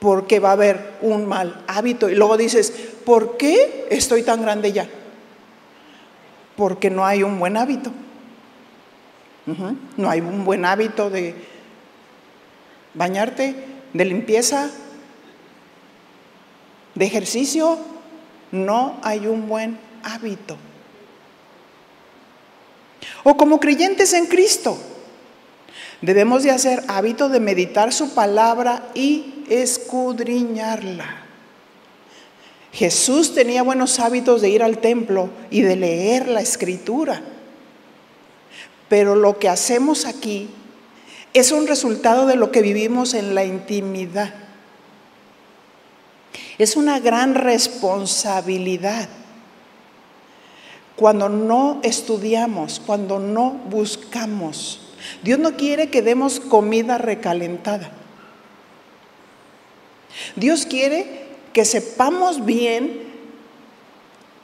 Porque 0.00 0.40
va 0.40 0.50
a 0.50 0.52
haber 0.52 0.96
un 1.00 1.26
mal 1.26 1.62
hábito. 1.66 2.08
Y 2.08 2.14
luego 2.14 2.36
dices, 2.36 2.72
¿por 3.04 3.36
qué 3.36 3.86
estoy 3.90 4.22
tan 4.22 4.42
grande 4.42 4.72
ya? 4.72 4.88
Porque 6.56 6.90
no 6.90 7.04
hay 7.04 7.22
un 7.22 7.38
buen 7.38 7.56
hábito. 7.56 7.92
No 9.96 10.10
hay 10.10 10.20
un 10.20 10.44
buen 10.44 10.64
hábito 10.64 11.08
de 11.08 11.34
bañarte, 12.92 13.54
de 13.94 14.04
limpieza, 14.04 14.70
de 16.94 17.04
ejercicio. 17.04 17.78
No 18.52 18.98
hay 19.02 19.26
un 19.26 19.48
buen 19.48 19.78
hábito 20.02 20.56
o 23.24 23.36
como 23.36 23.60
creyentes 23.60 24.12
en 24.12 24.26
Cristo. 24.26 24.78
Debemos 26.00 26.44
de 26.44 26.50
hacer 26.50 26.84
hábito 26.88 27.28
de 27.28 27.40
meditar 27.40 27.92
su 27.92 28.14
palabra 28.14 28.88
y 28.94 29.44
escudriñarla. 29.48 31.24
Jesús 32.72 33.34
tenía 33.34 33.62
buenos 33.62 33.98
hábitos 33.98 34.40
de 34.40 34.50
ir 34.50 34.62
al 34.62 34.78
templo 34.78 35.30
y 35.50 35.62
de 35.62 35.74
leer 35.74 36.28
la 36.28 36.40
escritura. 36.40 37.22
Pero 38.88 39.16
lo 39.16 39.38
que 39.38 39.48
hacemos 39.48 40.04
aquí 40.04 40.48
es 41.34 41.50
un 41.50 41.66
resultado 41.66 42.26
de 42.26 42.36
lo 42.36 42.52
que 42.52 42.62
vivimos 42.62 43.14
en 43.14 43.34
la 43.34 43.44
intimidad. 43.44 44.32
Es 46.58 46.76
una 46.76 47.00
gran 47.00 47.34
responsabilidad 47.34 49.08
cuando 50.98 51.28
no 51.28 51.78
estudiamos, 51.84 52.82
cuando 52.84 53.20
no 53.20 53.52
buscamos. 53.70 54.80
Dios 55.22 55.38
no 55.38 55.56
quiere 55.56 55.90
que 55.90 56.02
demos 56.02 56.40
comida 56.40 56.98
recalentada. 56.98 57.92
Dios 60.34 60.66
quiere 60.66 61.28
que 61.52 61.64
sepamos 61.64 62.44
bien 62.44 63.06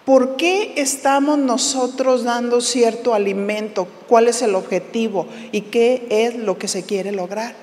por 0.05 0.37
qué 0.37 0.75
estamos 0.77 1.39
nosotros 1.39 2.23
dando 2.23 2.61
cierto 2.61 3.15
alimento, 3.15 3.89
cuál 4.07 4.29
es 4.29 4.41
el 4.41 4.55
objetivo 4.55 5.27
y 5.51 5.63
qué 5.63 6.07
es 6.09 6.37
lo 6.37 6.57
que 6.57 6.69
se 6.69 6.85
quiere 6.85 7.11
lograr. 7.11 7.57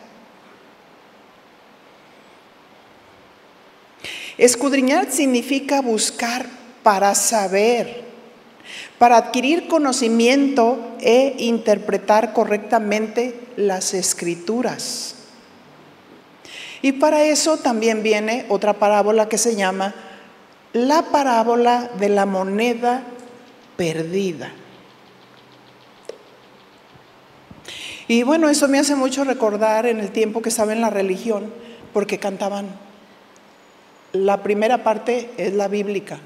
Escudriñar 4.37 5.09
significa 5.09 5.81
buscar 5.81 6.45
para 6.83 7.15
saber, 7.15 8.10
para 8.97 9.17
adquirir 9.17 9.67
conocimiento 9.67 10.95
e 10.99 11.35
interpretar 11.39 12.33
correctamente 12.33 13.39
las 13.57 13.93
escrituras. 13.93 15.15
Y 16.81 16.93
para 16.93 17.23
eso 17.23 17.57
también 17.57 18.01
viene 18.03 18.45
otra 18.49 18.73
parábola 18.73 19.29
que 19.29 19.37
se 19.37 19.55
llama 19.55 19.93
la 20.73 21.03
parábola 21.03 21.91
de 21.99 22.09
la 22.09 22.25
moneda 22.25 23.03
perdida. 23.77 24.51
Y 28.07 28.23
bueno, 28.23 28.49
eso 28.49 28.67
me 28.67 28.79
hace 28.79 28.95
mucho 28.95 29.23
recordar 29.23 29.85
en 29.85 29.99
el 29.99 30.11
tiempo 30.11 30.41
que 30.41 30.49
estaba 30.49 30.73
en 30.73 30.81
la 30.81 30.89
religión, 30.89 31.53
porque 31.93 32.19
cantaban 32.19 32.67
la 34.13 34.43
primera 34.43 34.83
parte 34.83 35.31
es 35.37 35.53
la 35.53 35.67
bíblica. 35.67 36.19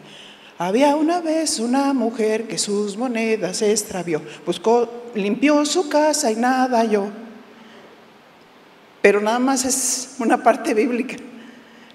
Había 0.57 0.95
una 0.95 1.19
vez 1.19 1.59
una 1.59 1.91
mujer 1.93 2.47
que 2.47 2.57
sus 2.57 2.95
monedas 2.95 3.61
extravió, 3.61 4.21
buscó, 4.45 4.89
limpió 5.13 5.65
su 5.65 5.89
casa 5.89 6.31
y 6.31 6.37
nada 6.37 6.85
yo. 6.85 7.09
Pero 9.01 9.19
nada 9.19 9.39
más 9.39 9.65
es 9.65 10.15
una 10.19 10.41
parte 10.41 10.73
bíblica, 10.73 11.17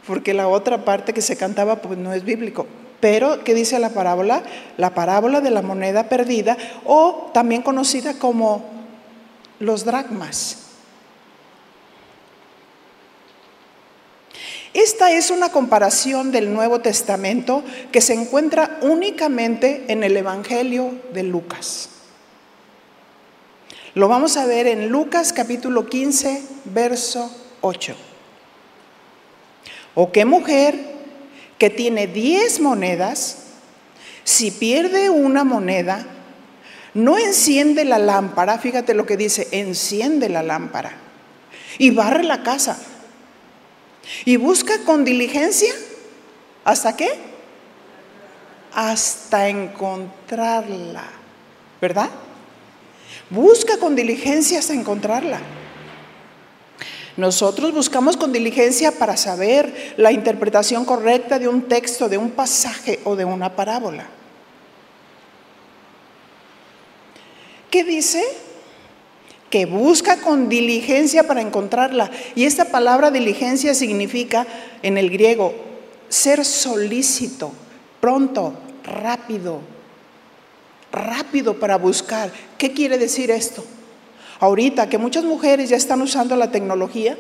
porque 0.07 0.35
la 0.35 0.47
otra 0.47 0.85
parte 0.85 1.15
que 1.15 1.23
se 1.23 1.37
cantaba 1.37 1.81
pues 1.81 1.99
no 1.99 2.13
es 2.13 2.23
bíblico. 2.23 2.67
Pero, 3.01 3.43
¿qué 3.45 3.55
dice 3.55 3.79
la 3.79 3.89
parábola? 3.91 4.43
La 4.77 4.95
parábola 4.95 5.41
de 5.41 5.51
la 5.51 5.63
moneda 5.63 6.11
perdida 6.11 6.59
o 6.85 7.31
también 7.33 7.63
conocida 7.63 8.19
como 8.19 8.65
los 9.59 9.87
dracmas. 9.87 10.60
Esta 14.73 15.11
es 15.11 15.33
una 15.33 15.51
comparación 15.51 16.31
del 16.31 16.55
Nuevo 16.55 16.81
Testamento 16.81 17.65
que 17.91 18.01
se 18.01 18.15
encuentra 18.15 18.79
únicamente 18.83 19.85
en 19.89 20.05
el 20.05 20.17
Evangelio 20.17 20.95
de 21.13 21.25
Lucas. 21.25 21.89
Lo 23.95 24.07
vamos 24.07 24.37
a 24.37 24.47
ver 24.47 24.69
en 24.69 24.89
Lucas 24.89 25.33
capítulo 25.33 25.89
15, 25.89 26.43
verso 26.67 27.35
8. 27.63 27.97
¿O 29.97 30.13
qué 30.13 30.25
mujer 30.25 30.79
que 31.59 31.69
tiene 31.69 32.07
10 32.07 32.61
monedas, 32.61 33.39
si 34.23 34.53
pierde 34.53 35.11
una 35.11 35.43
moneda, 35.43 36.07
no 36.95 37.19
enciende 37.19 37.85
la 37.85 37.99
lámpara, 37.99 38.59
fíjate 38.59 38.95
lo 38.95 39.05
que 39.05 39.17
dice, 39.17 39.49
enciende 39.51 40.29
la 40.29 40.45
lámpara 40.45 40.93
y 41.79 41.91
barre 41.91 42.23
la 42.23 42.45
casa 42.45 42.79
y 44.25 44.37
busca 44.37 44.79
con 44.85 45.05
diligencia, 45.05 45.73
¿hasta 46.65 46.97
qué? 46.97 47.11
Hasta 48.73 49.49
encontrarla, 49.49 51.05
¿verdad? 51.81 52.11
Busca 53.29 53.79
con 53.79 53.95
diligencia 53.95 54.59
hasta 54.59 54.75
encontrarla. 54.75 55.41
Nosotros 57.17 57.73
buscamos 57.73 58.17
con 58.17 58.33
diligencia 58.33 58.93
para 58.93 59.17
saber 59.17 59.95
la 59.97 60.13
interpretación 60.13 60.85
correcta 60.85 61.39
de 61.39 61.49
un 61.49 61.63
texto, 61.63 62.09
de 62.09 62.17
un 62.17 62.31
pasaje 62.31 63.01
o 63.05 63.17
de 63.17 63.25
una 63.25 63.55
parábola. 63.55 64.07
¿Qué 67.71 67.85
dice? 67.85 68.25
Que 69.51 69.67
busca 69.67 70.19
con 70.19 70.49
diligencia 70.49 71.27
para 71.27 71.41
encontrarla. 71.41 72.11
Y 72.37 72.45
esta 72.45 72.67
palabra 72.67 73.11
diligencia 73.11 73.75
significa 73.75 74.47
en 74.83 74.97
el 74.97 75.11
griego 75.11 75.53
ser 76.09 76.45
solícito, 76.45 77.53
pronto, 78.01 78.55
rápido, 78.85 79.61
rápido 80.93 81.59
para 81.59 81.77
buscar. 81.77 82.31
¿Qué 82.57 82.73
quiere 82.73 82.97
decir 82.97 83.31
esto? 83.31 83.65
Ahorita 84.39 84.89
que 84.89 84.99
muchas 84.99 85.25
mujeres 85.25 85.69
ya 85.69 85.77
están 85.77 86.01
usando 86.01 86.37
la 86.37 86.51
tecnología, 86.51 87.19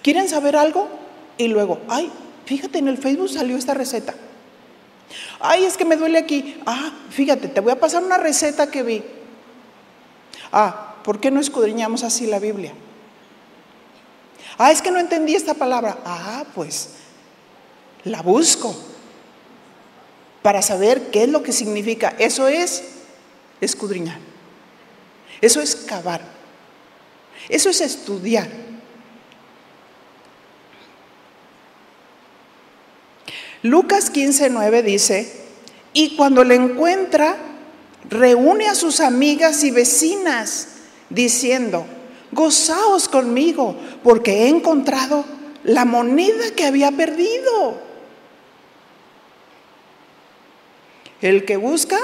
quieren 0.00 0.28
saber 0.28 0.56
algo 0.56 0.88
y 1.36 1.48
luego, 1.48 1.80
ay, 1.88 2.10
fíjate, 2.46 2.78
en 2.78 2.88
el 2.88 2.98
Facebook 2.98 3.28
salió 3.28 3.56
esta 3.56 3.74
receta. 3.74 4.14
Ay, 5.40 5.64
es 5.64 5.76
que 5.76 5.84
me 5.84 5.96
duele 5.96 6.18
aquí. 6.18 6.56
Ah, 6.64 6.92
fíjate, 7.10 7.48
te 7.48 7.60
voy 7.60 7.72
a 7.72 7.80
pasar 7.80 8.02
una 8.02 8.16
receta 8.16 8.70
que 8.70 8.82
vi. 8.82 9.02
Ah, 10.52 10.91
¿por 11.02 11.20
qué 11.20 11.30
no 11.30 11.40
escudriñamos 11.40 12.02
así 12.02 12.26
la 12.26 12.38
Biblia? 12.38 12.72
Ah, 14.58 14.70
es 14.70 14.82
que 14.82 14.90
no 14.90 14.98
entendí 14.98 15.34
esta 15.34 15.54
palabra. 15.54 15.98
Ah, 16.04 16.44
pues 16.54 16.90
la 18.04 18.22
busco 18.22 18.74
para 20.42 20.62
saber 20.62 21.10
qué 21.10 21.24
es 21.24 21.28
lo 21.28 21.42
que 21.42 21.52
significa. 21.52 22.14
Eso 22.18 22.48
es 22.48 22.84
escudriñar. 23.60 24.18
Eso 25.40 25.60
es 25.60 25.74
cavar. 25.74 26.20
Eso 27.48 27.70
es 27.70 27.80
estudiar. 27.80 28.48
Lucas 33.62 34.12
15:9 34.12 34.82
dice, 34.82 35.32
y 35.92 36.16
cuando 36.16 36.42
le 36.42 36.56
encuentra, 36.56 37.36
reúne 38.08 38.68
a 38.68 38.74
sus 38.74 39.00
amigas 39.00 39.62
y 39.62 39.70
vecinas 39.70 40.68
diciendo, 41.14 41.86
gozaos 42.32 43.08
conmigo, 43.08 43.76
porque 44.02 44.44
he 44.44 44.48
encontrado 44.48 45.24
la 45.64 45.84
moneda 45.84 46.50
que 46.56 46.64
había 46.64 46.90
perdido. 46.90 47.80
El 51.20 51.44
que 51.44 51.56
busca, 51.56 51.98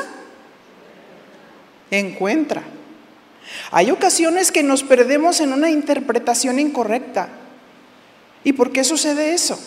encuentra. 1.91 2.63
Hay 3.71 3.91
ocasiones 3.91 4.53
que 4.53 4.63
nos 4.63 4.83
perdemos 4.83 5.41
en 5.41 5.53
una 5.53 5.71
interpretación 5.71 6.59
incorrecta. 6.59 7.29
¿Y 8.45 8.53
por 8.53 8.73
qué 8.73 8.85
sucede 8.85 9.33
eso? 9.33 9.59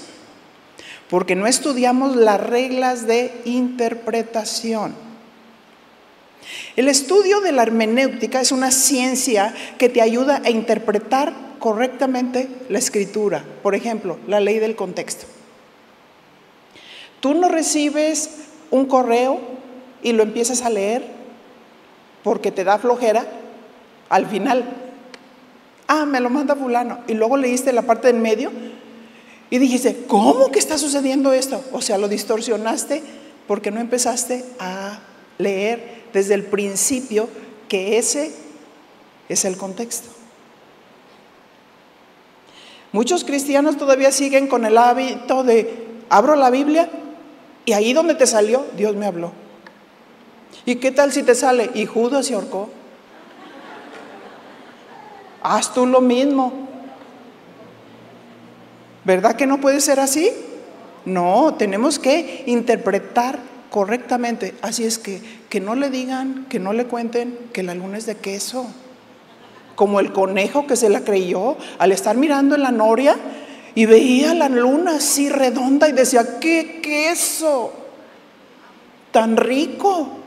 Porque 1.10 1.36
no 1.36 1.48
estudiamos 1.48 2.16
las 2.16 2.40
reglas 2.40 3.08
de 3.08 3.42
interpretación. 3.44 5.11
El 6.76 6.88
estudio 6.88 7.42
de 7.42 7.52
la 7.52 7.64
hermenéutica 7.64 8.42
es 8.42 8.52
una 8.52 8.72
ciencia 8.72 9.54
que 9.78 9.90
te 9.90 10.02
ayuda 10.02 10.42
a 10.44 10.50
interpretar 10.50 11.34
correctamente 11.60 12.50
la 12.70 12.80
escritura. 12.80 13.44
Por 13.62 13.76
ejemplo, 13.76 14.18
la 14.28 14.40
ley 14.40 14.60
del 14.60 14.76
contexto. 14.76 15.26
Tú 17.20 17.36
no 17.36 17.50
recibes 17.50 18.32
un 18.72 18.86
correo 18.86 19.40
y 20.02 20.14
lo 20.14 20.24
empiezas 20.24 20.64
a 20.64 20.70
leer 20.70 21.06
porque 22.24 22.52
te 22.52 22.64
da 22.64 22.80
flojera 22.80 23.26
al 24.10 24.26
final. 24.26 24.66
Ah, 25.88 26.06
me 26.06 26.20
lo 26.20 26.30
manda 26.30 26.56
fulano. 26.56 27.00
Y 27.08 27.14
luego 27.14 27.38
leíste 27.38 27.74
la 27.74 27.84
parte 27.84 28.08
del 28.08 28.18
medio 28.18 28.52
y 29.50 29.60
dijiste, 29.60 30.06
¿cómo 30.08 30.52
que 30.52 30.60
está 30.60 30.78
sucediendo 30.78 31.34
esto? 31.34 31.64
O 31.72 31.82
sea, 31.82 31.98
lo 31.98 32.08
distorsionaste 32.08 33.04
porque 33.48 33.70
no 33.70 33.80
empezaste 33.80 34.46
a 34.60 35.00
leer 35.38 36.01
desde 36.14 36.34
el 36.34 36.44
principio 36.44 37.30
que 37.68 37.98
ese 37.98 38.32
es 39.30 39.46
el 39.46 39.58
contexto. 39.58 40.10
Muchos 42.92 43.24
cristianos 43.24 43.78
todavía 43.78 44.12
siguen 44.12 44.48
con 44.48 44.66
el 44.66 44.78
hábito 44.78 45.44
de 45.44 45.88
abro 46.10 46.36
la 46.36 46.50
Biblia 46.50 46.90
y 47.66 47.74
ahí 47.74 47.94
donde 47.94 48.16
te 48.16 48.28
salió, 48.28 48.66
Dios 48.76 48.96
me 48.96 49.06
habló. 49.06 49.32
¿Y 50.66 50.76
qué 50.76 50.92
tal 50.92 51.12
si 51.12 51.24
te 51.24 51.36
sale? 51.36 51.72
Y 51.74 51.86
Judas 51.86 52.26
se 52.26 52.34
ahorcó. 52.34 52.70
haz 55.42 55.74
tú 55.74 55.86
lo 55.86 56.02
mismo. 56.02 56.54
¿Verdad 59.06 59.36
que 59.36 59.48
no 59.48 59.60
puede 59.60 59.82
ser 59.82 60.00
así? 60.00 60.32
No, 61.06 61.56
tenemos 61.58 61.98
que 61.98 62.44
interpretar 62.46 63.40
correctamente. 63.72 64.54
Así 64.62 64.84
es 64.84 65.00
que 65.00 65.22
que 65.52 65.60
no 65.60 65.76
le 65.76 65.90
digan, 65.90 66.46
que 66.48 66.60
no 66.60 66.72
le 66.72 66.86
cuenten 66.86 67.38
que 67.52 67.62
la 67.62 67.76
luna 67.76 67.98
es 67.98 68.06
de 68.06 68.16
queso. 68.16 68.68
Como 69.76 70.00
el 70.00 70.14
conejo 70.14 70.66
que 70.66 70.78
se 70.78 70.90
la 70.90 71.02
creyó 71.02 71.58
al 71.78 71.92
estar 71.92 72.16
mirando 72.16 72.56
en 72.56 72.64
la 72.64 72.72
noria 72.72 73.18
y 73.76 73.86
veía 73.86 74.34
la 74.34 74.48
luna 74.48 74.96
así 74.96 75.28
redonda 75.28 75.90
y 75.90 75.92
decía, 75.92 76.40
¿qué 76.40 76.80
queso? 76.82 77.74
Tan 79.12 79.36
rico. 79.36 80.20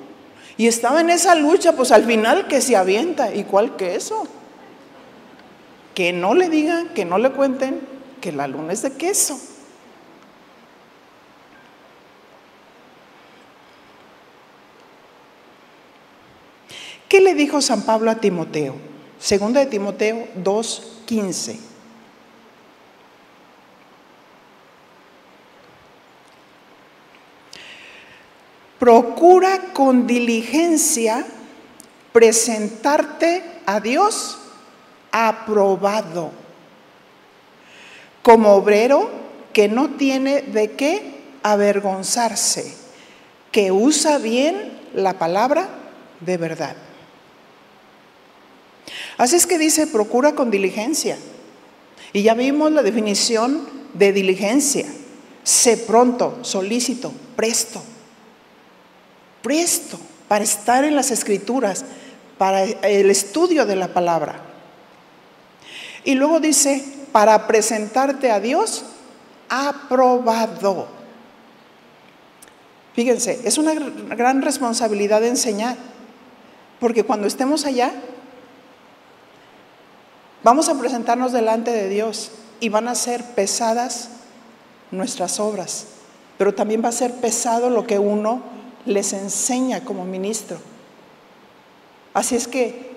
Y 0.59 0.67
estaba 0.67 1.01
en 1.01 1.09
esa 1.09 1.35
lucha, 1.37 1.73
pues 1.73 1.91
al 1.91 2.05
final 2.05 2.49
que 2.49 2.61
se 2.61 2.77
avienta. 2.77 3.35
¿Y 3.35 3.45
cuál 3.45 3.77
queso? 3.77 4.29
Que 5.95 6.13
no 6.13 6.35
le 6.35 6.51
digan, 6.51 6.91
que 6.91 7.07
no 7.07 7.17
le 7.17 7.31
cuenten 7.31 7.81
que 8.21 8.31
la 8.31 8.47
luna 8.47 8.75
es 8.75 8.83
de 8.83 8.93
queso. 8.93 9.41
¿Qué 17.15 17.21
dijo 17.35 17.61
San 17.61 17.83
Pablo 17.83 18.11
a 18.11 18.17
Timoteo? 18.17 18.77
Segunda 19.19 19.61
de 19.61 19.67
Timoteo 19.67 20.29
2:15. 20.37 21.59
Procura 28.79 29.73
con 29.73 30.07
diligencia 30.07 31.25
presentarte 32.13 33.43
a 33.67 33.81
Dios 33.81 34.39
aprobado, 35.11 36.33
como 38.23 38.51
obrero 38.53 39.11
que 39.53 39.69
no 39.69 39.91
tiene 39.91 40.43
de 40.43 40.73
qué 40.73 41.23
avergonzarse, 41.43 42.75
que 43.53 43.73
usa 43.73 44.19
bien 44.19 44.79
la 44.93 45.15
palabra 45.15 45.69
de 46.21 46.37
verdad. 46.37 46.77
Así 49.17 49.37
es 49.37 49.47
que 49.47 49.59
dice, 49.59 49.87
procura 49.87 50.35
con 50.35 50.51
diligencia. 50.51 51.17
Y 52.13 52.23
ya 52.23 52.35
vimos 52.35 52.73
la 52.73 52.83
definición 52.83 53.69
de 53.95 54.13
diligencia. 54.13 54.87
Sé 55.43 55.77
pronto, 55.77 56.39
solícito, 56.43 57.13
presto. 57.37 57.83
Presto 59.43 59.99
para 60.29 60.45
estar 60.45 60.85
en 60.85 60.97
las 60.97 61.11
escrituras, 61.11 61.85
para 62.39 62.65
el 62.65 63.11
estudio 63.11 63.67
de 63.67 63.77
la 63.77 63.89
palabra. 63.89 64.41
Y 66.05 66.15
luego 66.15 66.41
dice, 66.41 66.85
para 67.13 67.47
presentarte 67.47 68.31
a 68.31 68.41
Dios 68.41 68.85
aprobado. 69.49 70.89
Fíjense, 72.95 73.41
es 73.45 73.59
una 73.59 73.75
gran 73.75 74.43
responsabilidad 74.43 75.21
de 75.21 75.29
enseñar, 75.29 75.77
porque 76.81 77.05
cuando 77.05 77.27
estemos 77.27 77.65
allá, 77.65 77.93
Vamos 80.45 80.69
a 80.69 80.79
presentarnos 80.79 81.33
delante 81.33 81.71
de 81.71 81.89
Dios 81.89 82.31
y 82.61 82.69
van 82.69 82.87
a 82.87 82.95
ser 82.95 83.25
pesadas 83.25 84.11
nuestras 84.91 85.41
obras, 85.41 85.87
pero 86.37 86.55
también 86.55 86.85
va 86.85 86.91
a 86.91 86.93
ser 86.93 87.15
pesado 87.15 87.71
lo 87.71 87.87
que 87.87 87.99
uno 87.99 88.43
les 88.85 89.15
enseña 89.15 89.85
como 89.85 90.05
ministro. 90.05 90.59
Así 92.13 92.37
es 92.37 92.47
que 92.47 92.91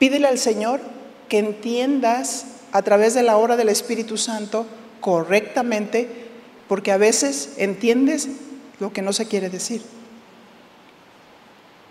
pídele 0.00 0.26
al 0.26 0.36
Señor 0.36 0.80
que 1.28 1.38
entiendas 1.38 2.46
a 2.72 2.82
través 2.82 3.14
de 3.14 3.22
la 3.22 3.36
obra 3.36 3.56
del 3.56 3.68
Espíritu 3.68 4.18
Santo 4.18 4.66
correctamente, 5.00 6.08
porque 6.66 6.90
a 6.90 6.96
veces 6.96 7.52
entiendes 7.56 8.28
lo 8.80 8.92
que 8.92 9.02
no 9.02 9.12
se 9.12 9.28
quiere 9.28 9.48
decir. 9.48 9.80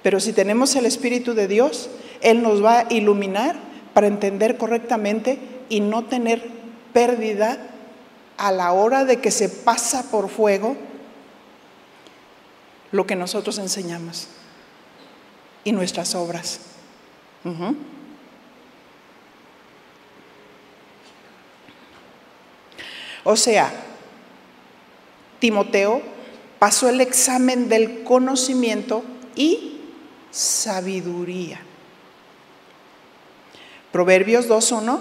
Pero 0.04 0.20
si 0.20 0.34
tenemos 0.34 0.76
el 0.76 0.86
Espíritu 0.86 1.36
de 1.36 1.48
Dios, 1.48 1.90
Él 2.20 2.44
nos 2.44 2.62
va 2.62 2.80
a 2.80 2.94
iluminar 2.94 3.71
para 3.94 4.08
entender 4.08 4.58
correctamente 4.58 5.40
y 5.70 5.80
no 5.80 6.06
tener 6.06 6.50
pérdida 6.94 7.58
a 8.38 8.52
la 8.52 8.72
hora 8.74 9.06
de 9.06 9.22
que 9.22 9.32
se 9.32 9.50
pasa 9.50 10.10
por 10.10 10.30
fuego 10.30 10.76
lo 12.92 13.06
que 13.06 13.16
nosotros 13.16 13.58
enseñamos 13.58 14.28
y 15.64 15.72
nuestras 15.72 16.16
obras. 16.16 16.60
O 23.24 23.36
sea, 23.36 23.72
Timoteo 25.40 26.02
pasó 26.60 26.90
el 26.90 27.02
examen 27.02 27.70
del 27.70 28.04
conocimiento 28.04 29.04
y 29.36 29.80
sabiduría. 30.32 31.62
Proverbios 33.92 34.48
2.1 34.48 35.00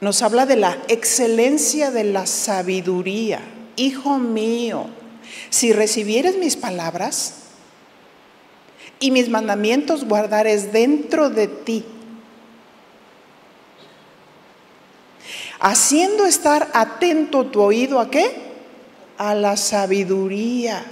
nos 0.00 0.20
habla 0.22 0.46
de 0.46 0.56
la 0.56 0.76
excelencia 0.88 1.92
de 1.92 2.02
la 2.02 2.26
sabiduría. 2.26 3.40
Hijo 3.76 4.18
mío, 4.18 4.86
si 5.48 5.72
recibieres 5.72 6.36
mis 6.38 6.56
palabras 6.56 7.34
y 8.98 9.12
mis 9.12 9.28
mandamientos 9.28 10.04
guardares 10.04 10.72
dentro 10.72 11.30
de 11.30 11.46
ti, 11.46 11.84
haciendo 15.60 16.26
estar 16.26 16.68
atento 16.74 17.46
tu 17.46 17.60
oído 17.60 18.00
a 18.00 18.10
qué? 18.10 18.50
A 19.18 19.36
la 19.36 19.56
sabiduría. 19.56 20.84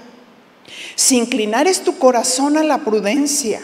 Si 0.94 1.16
inclinares 1.16 1.82
tu 1.82 1.98
corazón 1.98 2.56
a 2.56 2.62
la 2.62 2.78
prudencia 2.78 3.60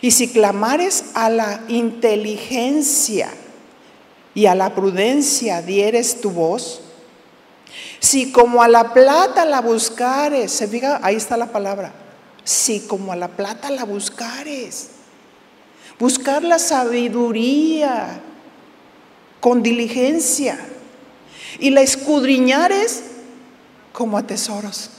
y 0.00 0.10
si 0.10 0.28
clamares 0.28 1.06
a 1.14 1.30
la 1.30 1.62
inteligencia 1.68 3.30
y 4.34 4.46
a 4.46 4.54
la 4.54 4.74
prudencia 4.74 5.62
dieres 5.62 6.20
tu 6.20 6.30
voz, 6.30 6.80
si 8.00 8.32
como 8.32 8.62
a 8.62 8.68
la 8.68 8.92
plata 8.92 9.44
la 9.44 9.60
buscares, 9.60 10.52
se 10.52 10.68
fija, 10.68 11.00
ahí 11.02 11.16
está 11.16 11.36
la 11.36 11.52
palabra, 11.52 11.92
si 12.44 12.80
como 12.80 13.12
a 13.12 13.16
la 13.16 13.28
plata 13.28 13.70
la 13.70 13.84
buscares, 13.84 14.90
buscar 15.98 16.44
la 16.44 16.58
sabiduría 16.58 18.20
con 19.40 19.62
diligencia 19.62 20.58
y 21.58 21.70
la 21.70 21.80
escudriñares 21.82 23.02
como 23.92 24.16
a 24.16 24.26
tesoros. 24.26 24.90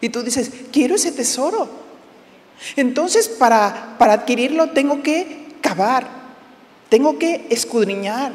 Y 0.00 0.08
tú 0.08 0.22
dices, 0.22 0.50
quiero 0.72 0.96
ese 0.96 1.12
tesoro. 1.12 1.83
Entonces, 2.76 3.28
para, 3.28 3.96
adquirirlo 3.98 4.70
tengo 4.70 5.02
que 5.02 5.54
cavar, 5.60 6.06
tengo 6.88 7.18
que 7.18 7.46
escudriñar. 7.50 8.32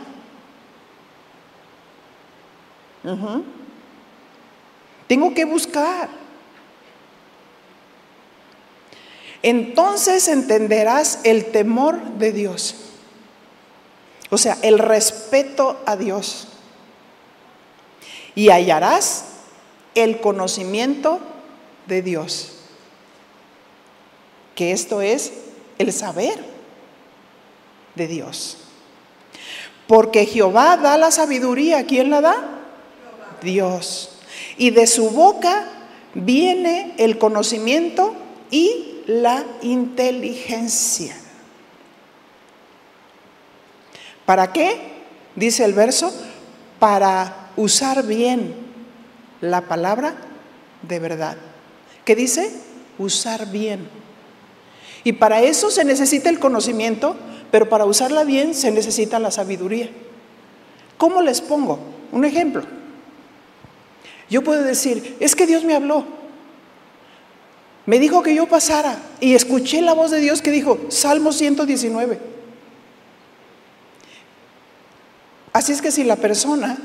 Tengo 5.07 5.33
que 5.33 5.45
buscar. 5.45 6.09
Entonces 9.41 10.27
entenderás 10.27 11.21
el 11.23 11.45
temor 11.45 11.99
de 12.17 12.33
Dios. 12.33 12.75
O 14.29 14.37
sea, 14.37 14.57
el 14.61 14.77
respeto 14.77 15.81
a 15.85 15.95
Dios. 15.95 16.49
Y 18.35 18.49
hallarás 18.49 19.25
el 19.95 20.19
conocimiento 20.19 21.19
de 21.87 22.01
Dios 22.01 22.58
que 24.59 24.73
esto 24.73 24.99
es 25.01 25.31
el 25.77 25.93
saber 25.93 26.37
de 27.95 28.07
Dios. 28.07 28.57
Porque 29.87 30.25
Jehová 30.25 30.75
da 30.75 30.97
la 30.97 31.11
sabiduría, 31.11 31.85
¿quién 31.85 32.09
la 32.09 32.19
da? 32.19 32.35
Dios. 33.41 34.19
Y 34.57 34.71
de 34.71 34.85
su 34.85 35.11
boca 35.11 35.63
viene 36.13 36.93
el 36.97 37.17
conocimiento 37.17 38.13
y 38.51 38.97
la 39.07 39.45
inteligencia. 39.61 41.15
¿Para 44.25 44.51
qué? 44.51 44.75
Dice 45.37 45.63
el 45.63 45.73
verso, 45.73 46.13
para 46.79 47.51
usar 47.55 48.05
bien 48.05 48.55
la 49.39 49.61
palabra 49.61 50.15
de 50.81 50.99
verdad. 50.99 51.37
¿Qué 52.03 52.13
dice? 52.13 52.51
Usar 52.97 53.49
bien. 53.49 53.98
Y 55.03 55.13
para 55.13 55.41
eso 55.41 55.71
se 55.71 55.85
necesita 55.85 56.29
el 56.29 56.39
conocimiento, 56.39 57.15
pero 57.51 57.69
para 57.69 57.85
usarla 57.85 58.23
bien 58.23 58.53
se 58.53 58.71
necesita 58.71 59.19
la 59.19 59.31
sabiduría. 59.31 59.89
¿Cómo 60.97 61.21
les 61.21 61.41
pongo? 61.41 61.79
Un 62.11 62.25
ejemplo. 62.25 62.63
Yo 64.29 64.43
puedo 64.43 64.63
decir, 64.63 65.15
es 65.19 65.35
que 65.35 65.47
Dios 65.47 65.63
me 65.63 65.73
habló. 65.73 66.05
me 67.85 67.99
dijo 67.99 68.21
que 68.21 68.35
yo 68.35 68.47
pasara 68.47 68.99
y 69.19 69.33
escuché 69.33 69.81
la 69.81 69.93
voz 69.93 70.11
de 70.11 70.19
Dios 70.19 70.41
que 70.41 70.51
dijo, 70.51 70.77
Salmo 70.89 71.31
119. 71.31 72.19
Así 75.53 75.71
es 75.71 75.81
que 75.81 75.91
si 75.91 76.03
la 76.03 76.15
persona 76.15 76.77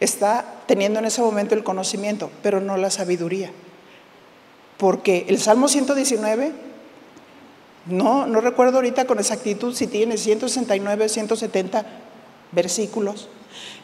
está 0.00 0.44
teniendo 0.66 0.98
en 0.98 1.06
ese 1.06 1.22
momento 1.22 1.54
el 1.54 1.64
conocimiento, 1.64 2.30
pero 2.42 2.60
no 2.60 2.76
la 2.76 2.90
sabiduría, 2.90 3.50
porque 4.76 5.24
el 5.28 5.38
Salmo 5.38 5.68
119, 5.68 6.52
no, 7.88 8.26
no 8.26 8.40
recuerdo 8.40 8.76
ahorita 8.76 9.06
con 9.06 9.18
exactitud 9.18 9.74
si 9.74 9.86
tiene 9.86 10.16
169, 10.16 11.08
170 11.08 11.86
versículos, 12.52 13.28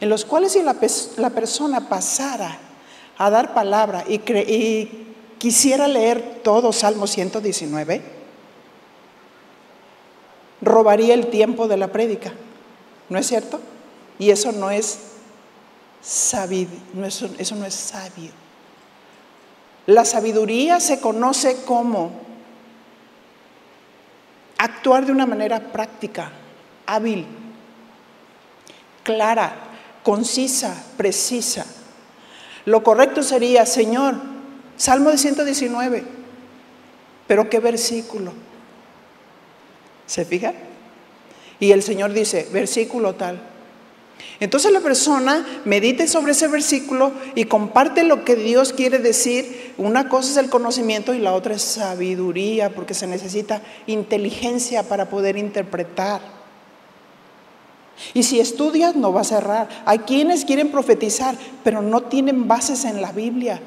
en 0.01 0.09
los 0.09 0.25
cuales 0.25 0.53
si 0.53 0.63
la, 0.63 1.31
persona 1.31 1.89
pasara 1.89 2.59
a 3.17 3.31
dar 3.31 3.55
palabra 3.55 4.05
y, 4.09 4.19
quisiera 5.39 5.89
leer 5.89 6.41
todo 6.43 6.73
Salmo 6.73 7.07
119, 7.07 8.03
robaría 10.63 11.15
el 11.15 11.27
tiempo 11.27 11.69
de 11.69 11.77
la 11.77 11.89
prédica. 11.89 12.33
¿No 13.11 13.19
es 13.19 13.27
cierto? 13.27 13.61
Y 14.19 14.31
eso 14.31 14.53
no 14.53 14.71
es 14.71 14.99
sabio, 16.01 16.69
eso 17.39 17.57
no 17.57 17.67
es 17.67 17.75
sabio. 17.75 18.31
La 19.87 20.07
sabiduría 20.07 20.81
se 20.81 21.01
conoce 21.01 21.59
como 21.67 22.13
actuar 24.65 25.05
de 25.05 25.13
una 25.13 25.27
manera 25.27 25.61
práctica, 25.61 26.31
hábil, 26.87 27.27
clara, 29.03 29.53
concisa, 30.03 30.75
precisa. 30.97 31.67
Lo 32.65 32.83
correcto 32.83 33.23
sería, 33.23 33.67
Señor, 33.67 34.15
Salmo 34.77 35.11
de 35.11 35.19
119, 35.19 36.05
pero 37.27 37.51
¿qué 37.51 37.61
versículo? 37.61 38.33
¿Se 40.07 40.25
fija? 40.25 40.55
Y 41.61 41.73
el 41.73 41.83
Señor 41.83 42.13
dice, 42.13 42.49
versículo 42.51 43.15
tal. 43.15 43.54
Entonces 44.41 44.73
la 44.73 44.81
persona 44.81 45.47
medite 45.65 46.09
sobre 46.09 46.33
ese 46.33 46.49
versículo 46.49 47.13
y 47.35 47.45
comparte 47.45 48.05
lo 48.05 48.25
que 48.25 48.37
Dios 48.37 48.73
quiere 48.73 48.99
decir. 48.99 49.73
Una 49.79 50.09
cosa 50.09 50.31
es 50.31 50.37
el 50.37 50.51
conocimiento 50.51 51.15
y 51.15 51.19
la 51.19 51.33
otra 51.33 51.55
es 51.55 51.63
sabiduría, 51.63 52.75
porque 52.75 52.95
se 52.95 53.07
necesita 53.07 53.63
inteligencia 53.87 54.83
para 54.83 55.09
poder 55.09 55.37
interpretar. 55.37 56.21
Y 58.13 58.25
si 58.25 58.41
estudias, 58.41 58.97
no 58.97 59.13
vas 59.13 59.33
a 59.33 59.39
errar. 59.39 59.69
Hay 59.87 60.01
quienes 60.01 60.45
quieren 60.45 60.71
profetizar, 60.71 61.37
pero 61.63 61.81
no 61.81 62.03
tienen 62.03 62.49
bases 62.49 62.85
en 62.85 63.01
la 63.01 63.13
Biblia. 63.13 63.61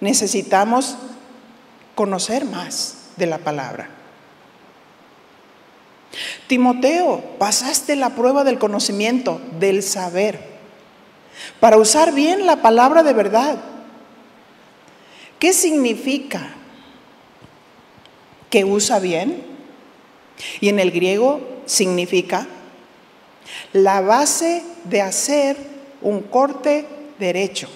Necesitamos 0.00 0.96
conocer 1.94 2.44
más 2.44 2.96
de 3.16 3.26
la 3.26 3.38
palabra. 3.38 3.97
Timoteo, 6.46 7.22
pasaste 7.38 7.96
la 7.96 8.10
prueba 8.10 8.44
del 8.44 8.58
conocimiento, 8.58 9.40
del 9.58 9.82
saber, 9.82 10.40
para 11.60 11.76
usar 11.76 12.12
bien 12.12 12.46
la 12.46 12.62
palabra 12.62 13.02
de 13.02 13.12
verdad. 13.12 13.58
¿Qué 15.38 15.52
significa 15.52 16.54
que 18.50 18.64
usa 18.64 18.98
bien? 18.98 19.44
Y 20.60 20.68
en 20.68 20.78
el 20.78 20.90
griego 20.90 21.40
significa 21.66 22.46
la 23.72 24.00
base 24.00 24.62
de 24.84 25.02
hacer 25.02 25.56
un 26.00 26.22
corte 26.22 26.86
derecho. 27.18 27.68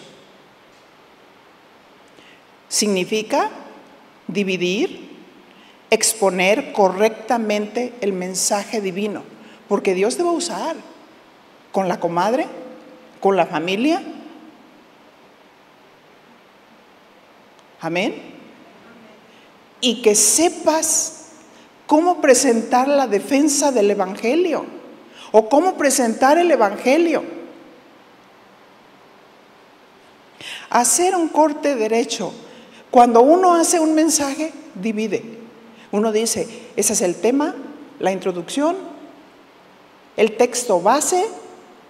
Significa 2.68 3.51
dividir, 4.27 5.12
exponer 5.93 6.73
correctamente 6.73 7.93
el 8.01 8.15
mensaje 8.15 8.81
divino, 8.81 9.23
porque 9.69 9.93
Dios 9.93 10.17
te 10.17 10.23
va 10.23 10.31
a 10.31 10.33
usar 10.33 10.75
con 11.71 11.87
la 11.87 12.01
comadre, 12.01 12.47
con 13.21 13.37
la 13.37 13.45
familia. 13.45 14.03
Amén. 17.79 18.15
Y 19.83 20.01
que 20.01 20.15
sepas 20.15 21.27
cómo 21.87 22.23
presentar 22.23 22.89
la 22.89 23.07
defensa 23.07 23.71
del 23.71 23.91
Evangelio 23.91 24.65
o 25.31 25.51
cómo 25.51 25.77
presentar 25.77 26.39
el 26.39 26.51
Evangelio. 26.51 27.23
Hacer 30.71 31.15
un 31.15 31.29
corte 31.29 31.77
derecho. 31.77 32.33
Cuando 32.91 33.21
uno 33.21 33.55
hace 33.55 33.79
un 33.79 33.95
mensaje, 33.95 34.55
divide. 34.75 35.42
Uno 35.93 36.11
dice, 36.11 36.49
ese 36.75 36.95
es 36.95 37.03
el 37.03 37.15
tema, 37.17 37.55
la 38.01 38.13
introducción, 38.13 38.77
el 40.17 40.37
texto 40.37 40.81
base 40.81 41.27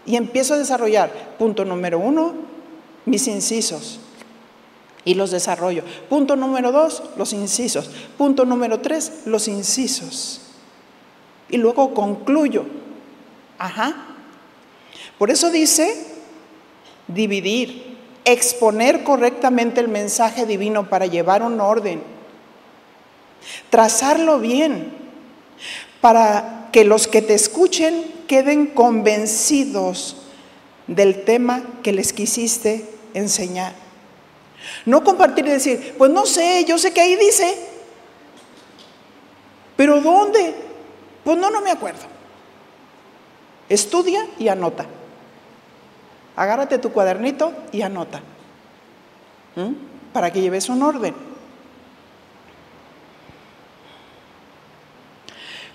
y 0.04 0.16
empiezo 0.16 0.54
a 0.54 0.58
desarrollar. 0.58 1.36
Punto 1.38 1.64
número 1.64 1.98
uno, 1.98 2.34
mis 3.06 3.28
incisos 3.28 4.00
y 5.04 5.14
los 5.14 5.30
desarrollo. 5.30 5.84
Punto 6.08 6.36
número 6.36 6.72
dos, 6.72 7.02
los 7.16 7.32
incisos. 7.32 7.90
Punto 8.18 8.44
número 8.44 8.80
tres, 8.80 9.22
los 9.24 9.48
incisos. 9.48 10.40
Y 11.48 11.56
luego 11.56 11.94
concluyo. 11.94 12.64
Ajá. 13.58 13.94
Por 15.18 15.30
eso 15.30 15.50
dice 15.50 16.06
dividir, 17.06 17.96
exponer 18.24 19.04
correctamente 19.04 19.80
el 19.80 19.88
mensaje 19.88 20.46
divino 20.46 20.88
para 20.88 21.06
llevar 21.06 21.42
un 21.42 21.60
orden 21.60 22.11
Trazarlo 23.70 24.38
bien 24.38 24.92
para 26.00 26.68
que 26.72 26.84
los 26.84 27.06
que 27.06 27.22
te 27.22 27.34
escuchen 27.34 28.04
queden 28.26 28.66
convencidos 28.66 30.16
del 30.86 31.24
tema 31.24 31.62
que 31.82 31.92
les 31.92 32.12
quisiste 32.12 32.88
enseñar. 33.14 33.72
No 34.86 35.04
compartir 35.04 35.46
y 35.46 35.50
decir, 35.50 35.94
pues 35.98 36.10
no 36.10 36.26
sé, 36.26 36.64
yo 36.64 36.78
sé 36.78 36.92
que 36.92 37.00
ahí 37.00 37.16
dice, 37.16 37.56
pero 39.76 40.00
¿dónde? 40.00 40.54
Pues 41.24 41.36
no, 41.38 41.50
no 41.50 41.60
me 41.60 41.70
acuerdo. 41.70 42.02
Estudia 43.68 44.26
y 44.38 44.48
anota. 44.48 44.86
Agárrate 46.36 46.78
tu 46.78 46.92
cuadernito 46.92 47.52
y 47.72 47.82
anota. 47.82 48.20
Para 50.12 50.32
que 50.32 50.40
lleves 50.40 50.68
un 50.68 50.82
orden. 50.82 51.31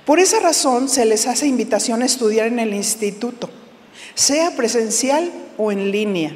Por 0.08 0.22
esa 0.22 0.40
razón 0.40 0.88
se 0.88 1.04
les 1.04 1.28
hace 1.28 1.48
invitación 1.48 2.02
a 2.02 2.06
estudiar 2.06 2.48
en 2.48 2.60
el 2.60 2.74
instituto, 2.74 3.50
sea 4.16 4.56
presencial 4.56 5.30
o 5.58 5.70
en 5.70 5.92
línea, 5.92 6.32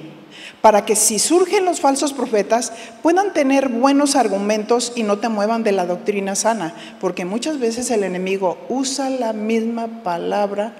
para 0.60 0.84
que 0.84 0.98
si 0.98 1.20
surgen 1.20 1.64
los 1.64 1.80
falsos 1.80 2.12
profetas 2.12 2.74
puedan 3.02 3.32
tener 3.32 3.70
buenos 3.70 4.18
argumentos 4.18 4.92
y 4.98 5.04
no 5.04 5.20
te 5.20 5.30
muevan 5.30 5.64
de 5.64 5.72
la 5.72 5.86
doctrina 5.86 6.36
sana, 6.36 6.76
porque 7.00 7.24
muchas 7.24 7.60
veces 7.62 7.90
el 7.92 8.04
enemigo 8.04 8.58
usa 8.68 9.10
la 9.10 9.32
misma 9.32 10.04
palabra 10.04 10.74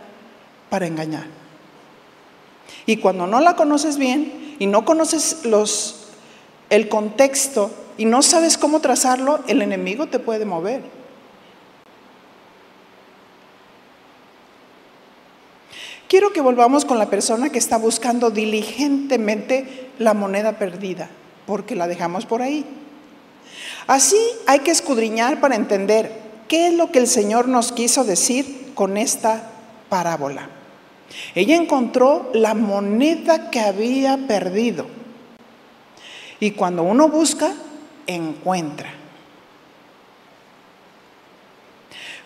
para 0.70 0.86
engañar. 0.86 1.28
Y 2.86 2.98
cuando 2.98 3.26
no 3.26 3.40
la 3.40 3.56
conoces 3.56 3.96
bien 3.96 4.58
y 4.60 4.66
no 4.66 4.84
conoces 4.84 5.46
los, 5.46 6.10
el 6.70 6.90
contexto 6.90 7.72
y 7.98 8.04
no 8.04 8.22
sabes 8.22 8.58
cómo 8.58 8.82
trazarlo, 8.82 9.40
el 9.48 9.62
enemigo 9.62 10.08
te 10.08 10.20
puede 10.20 10.44
mover. 10.44 11.01
Quiero 16.12 16.34
que 16.34 16.42
volvamos 16.42 16.84
con 16.84 17.00
la 17.00 17.10
persona 17.10 17.52
que 17.52 17.58
está 17.58 17.78
buscando 17.78 18.32
diligentemente 18.32 19.92
la 19.98 20.14
moneda 20.14 20.58
perdida, 20.60 21.08
porque 21.46 21.74
la 21.74 21.88
dejamos 21.88 22.26
por 22.26 22.42
ahí. 22.42 22.66
Así 23.88 24.18
hay 24.46 24.60
que 24.60 24.72
escudriñar 24.72 25.40
para 25.40 25.56
entender 25.56 26.12
qué 26.50 26.68
es 26.68 26.74
lo 26.74 26.92
que 26.92 27.00
el 27.00 27.08
Señor 27.08 27.48
nos 27.48 27.72
quiso 27.72 28.04
decir 28.04 28.74
con 28.76 28.98
esta 28.98 29.52
parábola. 29.88 30.50
Ella 31.34 31.56
encontró 31.56 32.30
la 32.34 32.56
moneda 32.56 33.50
que 33.50 33.62
había 33.62 34.18
perdido. 34.28 34.88
Y 36.42 36.52
cuando 36.52 36.84
uno 36.84 37.08
busca, 37.08 37.54
encuentra. 38.06 38.92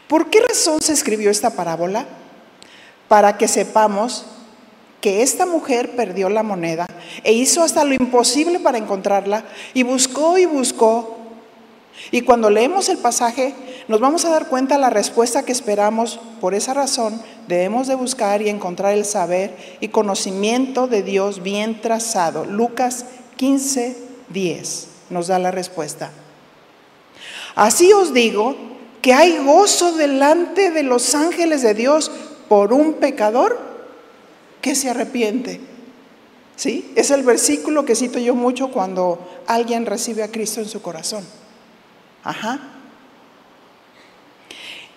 ¿Por 0.08 0.32
qué 0.32 0.42
razón 0.42 0.82
se 0.82 0.94
escribió 0.94 1.30
esta 1.30 1.52
parábola? 1.52 2.08
Para 3.08 3.38
que 3.38 3.48
sepamos 3.48 4.26
que 5.02 5.22
esta 5.22 5.46
mujer 5.46 5.96
perdió 5.96 6.30
la 6.30 6.42
moneda 6.42 6.88
e 7.24 7.34
hizo 7.34 7.62
hasta 7.62 7.84
lo 7.84 7.94
imposible 7.94 8.60
para 8.60 8.78
encontrarla 8.78 9.44
y 9.74 9.84
buscó 9.84 10.38
y 10.38 10.46
buscó. 10.46 11.18
Y 12.12 12.22
cuando 12.22 12.50
leemos 12.50 12.90
el 12.90 12.98
pasaje 12.98 13.54
nos 13.88 14.00
vamos 14.00 14.26
a 14.26 14.30
dar 14.30 14.48
cuenta 14.48 14.76
de 14.76 14.82
la 14.82 14.90
respuesta 14.90 15.44
que 15.44 15.52
esperamos. 15.52 16.20
Por 16.42 16.56
esa 16.56 16.74
razón 16.74 17.22
debemos 17.48 17.88
de 17.88 17.96
buscar 17.96 18.42
y 18.42 18.50
encontrar 18.50 18.94
el 18.94 19.06
saber 19.06 19.78
y 19.80 19.90
conocimiento 19.90 20.88
de 20.88 21.04
Dios 21.04 21.44
bien 21.44 21.82
trazado. 21.82 22.46
Lucas 22.46 23.06
15, 23.38 23.96
10 24.30 24.88
nos 25.12 25.28
da 25.28 25.38
la 25.38 25.52
respuesta. 25.52 26.12
Así 27.54 27.94
os 27.94 28.14
digo 28.14 28.56
que 29.02 29.14
hay 29.14 29.38
gozo 29.38 29.94
delante 29.94 30.72
de 30.72 30.84
los 30.84 31.14
ángeles 31.14 31.62
de 31.62 31.76
Dios 31.76 32.12
por 32.48 32.74
un 32.74 32.94
pecador 32.96 33.60
que 34.62 34.76
se 34.76 34.90
arrepiente. 34.90 35.60
¿Sí? 36.56 36.92
Es 36.96 37.12
el 37.12 37.24
versículo 37.24 37.86
que 37.86 37.96
cito 37.96 38.18
yo 38.18 38.34
mucho 38.34 38.72
cuando 38.72 39.20
alguien 39.46 39.86
recibe 39.86 40.24
a 40.24 40.32
Cristo 40.32 40.62
en 40.62 40.70
su 40.70 40.82
corazón. 40.82 41.24
Ajá. 42.24 42.60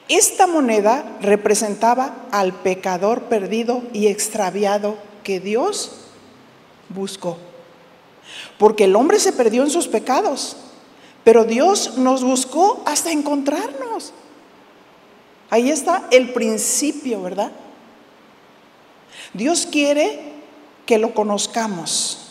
Esta 0.09 0.47
moneda 0.47 1.19
representaba 1.21 2.15
al 2.31 2.55
pecador 2.55 3.25
perdido 3.25 3.83
y 3.93 4.07
extraviado 4.07 4.97
que 5.23 5.41
Dios 5.41 5.93
buscó. 6.89 7.37
Porque 8.59 8.85
el 8.85 8.97
hombre 8.97 9.21
se 9.21 9.33
perdió 9.33 9.63
en 9.63 9.71
sus 9.71 9.89
pecados, 9.89 10.57
pero 11.25 11.45
Dios 11.45 11.99
nos 11.99 12.25
buscó 12.25 12.83
hasta 12.87 13.13
encontrarnos. 13.13 14.15
Ahí 15.51 15.71
está 15.71 16.07
el 16.11 16.33
principio, 16.33 17.23
¿verdad? 17.23 17.53
Dios 19.33 19.67
quiere 19.71 20.21
que 20.87 20.99
lo 20.99 21.15
conozcamos. 21.15 22.25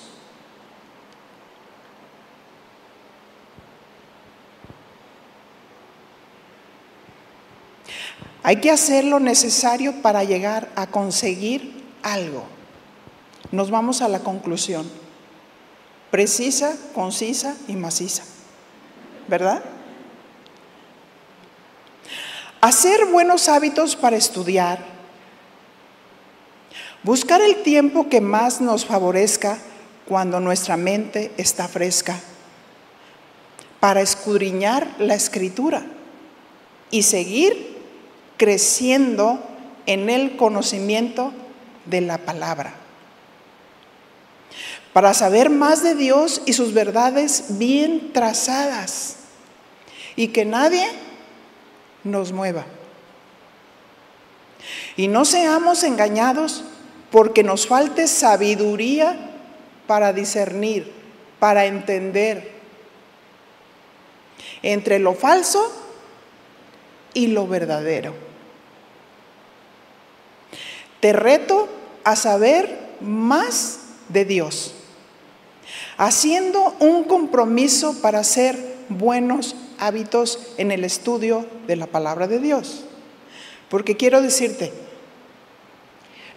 Hay 8.43 8.61
que 8.61 8.71
hacer 8.71 9.03
lo 9.03 9.19
necesario 9.19 10.01
para 10.01 10.23
llegar 10.23 10.69
a 10.75 10.87
conseguir 10.87 11.83
algo. 12.01 12.45
Nos 13.51 13.71
vamos 13.71 14.01
a 14.01 14.07
la 14.07 14.19
conclusión. 14.19 14.89
Precisa, 16.11 16.77
concisa 16.93 17.57
y 17.67 17.75
maciza. 17.75 18.23
¿Verdad? 19.27 19.61
Hacer 22.61 23.05
buenos 23.05 23.49
hábitos 23.49 23.95
para 23.95 24.17
estudiar. 24.17 24.79
Buscar 27.03 27.39
el 27.41 27.61
tiempo 27.61 28.09
que 28.09 28.19
más 28.19 28.61
nos 28.61 28.85
favorezca 28.85 29.59
cuando 30.07 30.39
nuestra 30.39 30.75
mente 30.75 31.31
está 31.37 31.67
fresca. 31.67 32.19
Para 33.79 34.01
escudriñar 34.01 34.87
la 34.97 35.13
escritura 35.13 35.85
y 36.89 37.03
seguir 37.03 37.77
creciendo 38.37 39.39
en 39.85 40.09
el 40.09 40.35
conocimiento 40.35 41.33
de 41.85 42.01
la 42.01 42.17
palabra. 42.17 42.73
Para 44.93 45.13
saber 45.13 45.51
más 45.51 45.83
de 45.83 45.93
Dios 45.93 46.41
y 46.47 46.53
sus 46.53 46.73
verdades 46.73 47.45
bien 47.59 48.13
trazadas 48.13 49.17
y 50.15 50.29
que 50.29 50.43
nadie 50.43 50.87
nos 52.07 52.31
mueva. 52.31 52.65
Y 54.95 55.07
no 55.07 55.25
seamos 55.25 55.83
engañados 55.83 56.63
porque 57.11 57.43
nos 57.43 57.67
falte 57.67 58.07
sabiduría 58.07 59.31
para 59.85 60.11
discernir, 60.13 60.91
para 61.39 61.65
entender 61.65 62.57
entre 64.63 64.99
lo 64.99 65.13
falso 65.13 65.71
y 67.13 67.27
lo 67.27 67.47
verdadero. 67.47 68.13
Te 70.99 71.13
reto 71.13 71.69
a 72.03 72.15
saber 72.15 72.87
más 72.99 73.79
de 74.09 74.25
Dios, 74.25 74.73
haciendo 75.97 76.75
un 76.79 77.03
compromiso 77.03 78.01
para 78.01 78.19
hacer 78.19 78.57
buenos 78.89 79.55
hábitos 79.79 80.39
en 80.57 80.71
el 80.71 80.83
estudio 80.83 81.45
de 81.67 81.75
la 81.75 81.87
palabra 81.87 82.27
de 82.27 82.39
Dios. 82.39 82.83
Porque 83.69 83.97
quiero 83.97 84.21
decirte, 84.21 84.73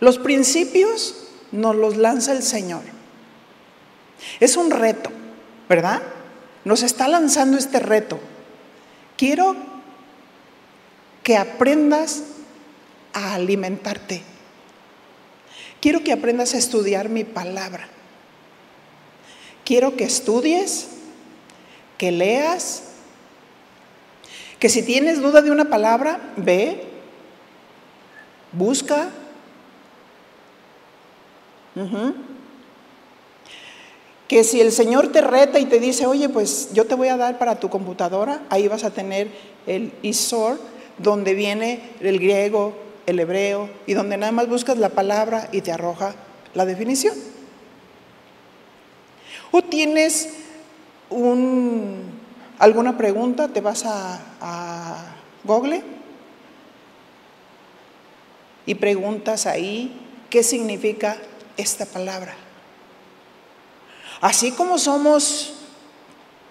los 0.00 0.18
principios 0.18 1.28
nos 1.52 1.76
los 1.76 1.96
lanza 1.96 2.32
el 2.32 2.42
Señor. 2.42 2.82
Es 4.40 4.56
un 4.56 4.70
reto, 4.70 5.10
¿verdad? 5.68 6.02
Nos 6.64 6.82
está 6.82 7.08
lanzando 7.08 7.56
este 7.56 7.80
reto. 7.80 8.18
Quiero 9.16 9.56
que 11.22 11.36
aprendas 11.36 12.22
a 13.12 13.34
alimentarte 13.34 14.22
Quiero 15.80 16.04
que 16.04 16.12
aprendas 16.12 16.54
a 16.54 16.58
estudiar 16.58 17.08
mi 17.08 17.24
palabra. 17.24 17.88
Quiero 19.64 19.96
que 19.96 20.04
estudies, 20.04 20.88
que 21.96 22.12
leas, 22.12 22.82
que 24.60 24.68
si 24.68 24.82
tienes 24.82 25.22
duda 25.22 25.40
de 25.40 25.50
una 25.50 25.64
palabra, 25.64 26.20
ve, 26.36 26.82
busca. 28.52 29.08
Que 34.28 34.44
si 34.44 34.60
el 34.60 34.70
Señor 34.70 35.08
te 35.08 35.22
reta 35.22 35.58
y 35.58 35.64
te 35.64 35.80
dice, 35.80 36.06
oye, 36.06 36.28
pues 36.28 36.74
yo 36.74 36.86
te 36.86 36.94
voy 36.94 37.08
a 37.08 37.16
dar 37.16 37.38
para 37.38 37.58
tu 37.58 37.70
computadora, 37.70 38.42
ahí 38.50 38.68
vas 38.68 38.84
a 38.84 38.90
tener 38.90 39.28
el 39.66 39.92
ISOR, 40.02 40.60
donde 40.98 41.32
viene 41.32 41.80
el 42.00 42.18
griego, 42.18 42.74
el 43.06 43.18
hebreo, 43.18 43.70
y 43.86 43.94
donde 43.94 44.18
nada 44.18 44.30
más 44.30 44.46
buscas 44.46 44.76
la 44.76 44.90
palabra 44.90 45.48
y 45.52 45.62
te 45.62 45.72
arroja 45.72 46.14
la 46.52 46.66
definición. 46.66 47.16
O 49.52 49.62
tienes 49.62 50.28
un, 51.08 52.19
alguna 52.60 52.96
pregunta, 52.96 53.48
te 53.48 53.60
vas 53.60 53.84
a, 53.84 55.16
Google 55.42 55.82
y 58.66 58.74
preguntas 58.74 59.46
ahí 59.46 59.98
qué 60.28 60.42
significa 60.42 61.16
esta 61.56 61.86
palabra. 61.86 62.36
Así 64.20 64.52
como 64.52 64.76
somos 64.78 65.54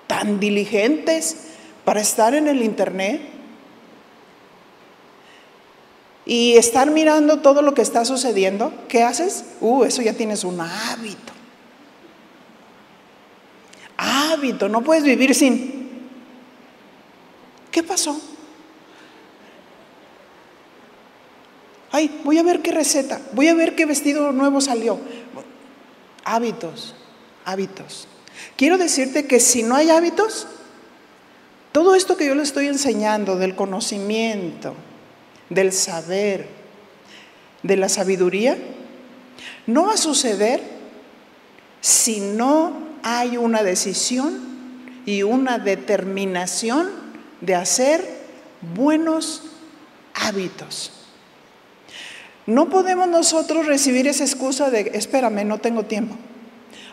tan 0.07 0.39
diligentes 0.39 1.45
para 1.85 2.01
estar 2.01 2.33
en 2.33 2.47
el 2.47 2.63
Internet, 2.63 3.21
y 6.29 6.57
estar 6.57 6.91
mirando 6.91 7.39
todo 7.39 7.63
lo 7.63 7.73
que 7.73 7.81
está 7.81 8.05
sucediendo, 8.05 8.71
¿qué 8.87 9.01
haces? 9.01 9.45
Uh, 9.61 9.83
eso 9.83 10.03
ya 10.03 10.13
tienes 10.13 10.43
un 10.43 10.61
hábito. 10.61 11.33
Hábito, 13.97 14.69
no 14.69 14.83
puedes 14.83 15.03
vivir 15.03 15.33
sin. 15.33 15.78
¿Qué 17.71 17.83
pasó? 17.83 18.19
Ay, 21.91 22.21
voy 22.23 22.37
a 22.37 22.43
ver 22.43 22.61
qué 22.61 22.71
receta, 22.71 23.19
voy 23.33 23.47
a 23.47 23.55
ver 23.55 23.75
qué 23.75 23.85
vestido 23.85 24.31
nuevo 24.31 24.61
salió. 24.61 24.99
Hábitos, 26.23 26.95
hábitos. 27.45 28.07
Quiero 28.55 28.77
decirte 28.77 29.25
que 29.25 29.39
si 29.39 29.63
no 29.63 29.75
hay 29.75 29.89
hábitos, 29.89 30.47
todo 31.71 31.95
esto 31.95 32.17
que 32.17 32.27
yo 32.27 32.35
le 32.35 32.43
estoy 32.43 32.67
enseñando 32.67 33.37
del 33.37 33.55
conocimiento, 33.55 34.75
del 35.49 35.71
saber, 35.71 36.47
de 37.63 37.77
la 37.77 37.89
sabiduría, 37.89 38.57
no 39.65 39.87
va 39.87 39.93
a 39.93 39.97
suceder 39.97 40.61
si 41.81 42.19
no 42.19 42.73
hay 43.03 43.37
una 43.37 43.63
decisión 43.63 44.39
y 45.05 45.23
una 45.23 45.57
determinación 45.57 47.08
de 47.41 47.55
hacer 47.55 48.03
buenos 48.75 49.43
hábitos. 50.13 50.91
No 52.45 52.69
podemos 52.69 53.07
nosotros 53.07 53.67
recibir 53.67 54.07
esa 54.07 54.23
excusa 54.23 54.71
de, 54.71 54.91
espérame, 54.93 55.45
no 55.45 55.59
tengo 55.59 55.83
tiempo. 55.83 56.15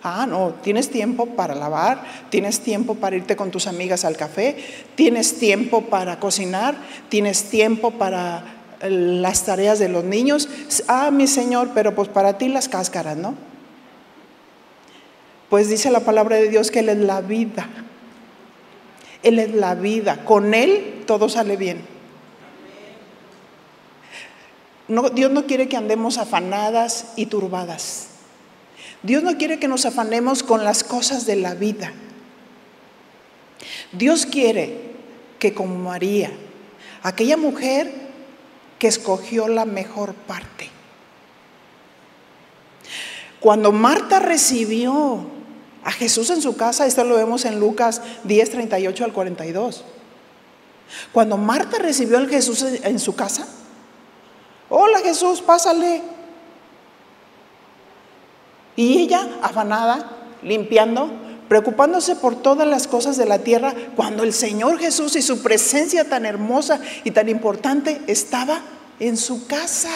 Ah, 0.03 0.27
no, 0.27 0.55
tienes 0.63 0.91
tiempo 0.91 1.27
para 1.27 1.55
lavar, 1.55 2.03
tienes 2.31 2.61
tiempo 2.61 2.95
para 2.95 3.17
irte 3.17 3.35
con 3.35 3.51
tus 3.51 3.67
amigas 3.67 4.05
al 4.05 4.17
café, 4.17 4.57
tienes 4.95 5.39
tiempo 5.39 5.87
para 5.87 6.21
cocinar, 6.21 6.77
tienes 7.09 7.45
tiempo 7.45 7.93
para 7.93 8.45
eh, 8.83 8.91
las 8.91 9.45
tareas 9.45 9.79
de 9.79 9.89
los 9.89 10.05
niños. 10.05 10.49
Ah, 10.87 11.11
mi 11.11 11.27
Señor, 11.27 11.71
pero 11.75 11.95
pues 11.95 12.09
para 12.09 12.39
ti 12.39 12.49
las 12.49 12.69
cáscaras, 12.69 13.17
¿no? 13.17 13.35
Pues 15.49 15.69
dice 15.69 15.91
la 15.91 16.01
palabra 16.01 16.37
de 16.37 16.51
Dios 16.51 16.71
que 16.71 16.81
Él 16.81 16.89
es 16.89 16.99
la 16.99 17.21
vida. 17.21 17.69
Él 19.23 19.39
es 19.39 19.55
la 19.55 19.75
vida. 19.75 20.25
Con 20.25 20.55
Él 20.55 21.05
todo 21.07 21.29
sale 21.29 21.57
bien. 21.57 21.85
Dios 25.15 25.31
no 25.31 25.47
quiere 25.47 25.69
que 25.69 25.77
andemos 25.77 26.19
afanadas 26.19 27.13
y 27.17 27.27
turbadas. 27.27 28.09
Dios 29.03 29.23
no 29.23 29.37
quiere 29.37 29.59
que 29.59 29.69
nos 29.69 29.85
afanemos 29.85 30.43
con 30.43 30.65
las 30.65 30.85
cosas 30.85 31.27
de 31.27 31.37
la 31.37 31.55
vida. 31.55 31.93
Dios 33.93 34.27
quiere 34.27 34.95
que 35.39 35.55
como 35.55 35.77
María, 35.77 36.31
aquella 37.03 37.37
mujer 37.37 37.93
que 38.79 38.89
escogió 38.89 39.49
la 39.49 39.65
mejor 39.65 40.15
parte. 40.15 40.71
Cuando 43.41 43.73
Marta 43.73 44.19
recibió 44.19 45.27
a 45.87 45.93
Jesús 45.93 46.31
en 46.31 46.43
su 46.43 46.57
casa, 46.57 46.85
esto 46.85 47.05
lo 47.05 47.15
vemos 47.15 47.45
en 47.45 47.61
Lucas 47.61 48.03
10, 48.25 48.51
38 48.51 49.05
al 49.05 49.13
42. 49.13 49.85
Cuando 51.13 51.37
Marta 51.37 51.79
recibió 51.79 52.19
al 52.19 52.29
Jesús 52.29 52.65
en 52.65 52.99
su 52.99 53.15
casa, 53.15 53.47
hola 54.69 54.99
Jesús, 54.99 55.41
pásale. 55.43 56.03
Y 58.75 58.99
ella, 58.99 59.29
afanada, 59.41 60.11
limpiando, 60.43 61.09
preocupándose 61.49 62.17
por 62.17 62.35
todas 62.35 62.67
las 62.67 62.89
cosas 62.89 63.17
de 63.17 63.27
la 63.27 63.39
tierra, 63.39 63.73
cuando 63.95 64.25
el 64.25 64.33
Señor 64.33 64.81
Jesús 64.81 65.15
y 65.15 65.23
su 65.23 65.41
presencia 65.41 66.09
tan 66.09 66.27
hermosa 66.27 66.81
y 67.05 67.13
tan 67.13 67.29
importante 67.29 68.03
estaba 68.09 68.61
en 68.99 69.17
su 69.17 69.47
casa. 69.47 69.93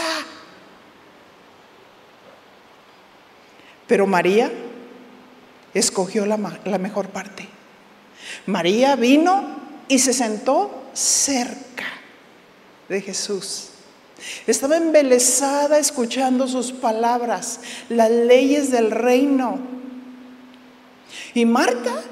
Pero 3.88 4.06
María 4.06 4.52
escogió 5.74 6.26
la, 6.26 6.36
mejor 6.36 7.08
parte. 7.08 7.48
María 8.46 8.96
vino 8.96 9.44
y 9.88 9.98
se 9.98 10.12
sentó 10.12 10.70
cerca 10.92 11.86
de 12.88 13.00
Jesús. 13.00 13.68
Estaba 14.46 14.76
embelesada 14.76 15.78
escuchando 15.78 16.46
sus 16.46 16.72
palabras, 16.72 17.60
las 17.88 18.10
leyes 18.10 18.70
del 18.70 18.90
reino. 18.90 19.58
Y 21.34 21.46
Marta, 21.46 22.02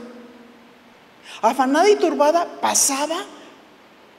afanada 1.43 1.89
y 1.91 1.97
turbada, 1.97 2.47
pasaba 2.61 3.17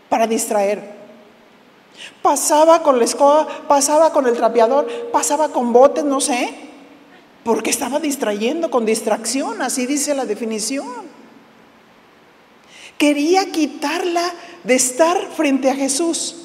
para 0.10 0.28
distraer. 0.28 1.00
Pasaba 2.22 2.84
con 2.84 3.00
la 3.00 3.06
escoba, 3.06 3.48
pasaba 3.68 4.14
con 4.14 4.28
el 4.28 4.36
trapeador, 4.36 4.88
pasaba 5.12 5.50
con 5.50 5.74
botes, 5.74 6.04
no 6.04 6.22
sé 6.22 6.69
porque 7.50 7.72
estaba 7.72 8.00
distrayendo 8.00 8.70
con 8.70 8.86
distracción, 8.86 9.64
así 9.64 9.88
dice 9.88 10.14
la 10.14 10.28
definición. 10.28 10.86
Quería 12.96 13.52
quitarla 13.52 14.22
de 14.64 14.76
estar 14.76 15.18
frente 15.32 15.68
a 15.68 15.76
Jesús. 15.76 16.36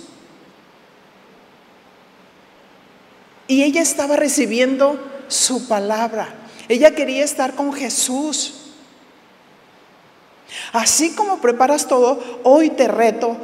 Y 3.49 3.65
ella 3.65 3.83
estaba 3.83 4.17
recibiendo 4.17 4.99
su 5.29 5.69
palabra. 5.69 6.35
Ella 6.71 6.95
quería 6.95 7.23
estar 7.23 7.55
con 7.55 7.75
Jesús. 7.75 8.73
Así 10.73 11.15
como 11.15 11.39
preparas 11.39 11.87
todo, 11.87 12.19
hoy 12.45 12.71
te 12.71 12.89
reto 12.89 13.37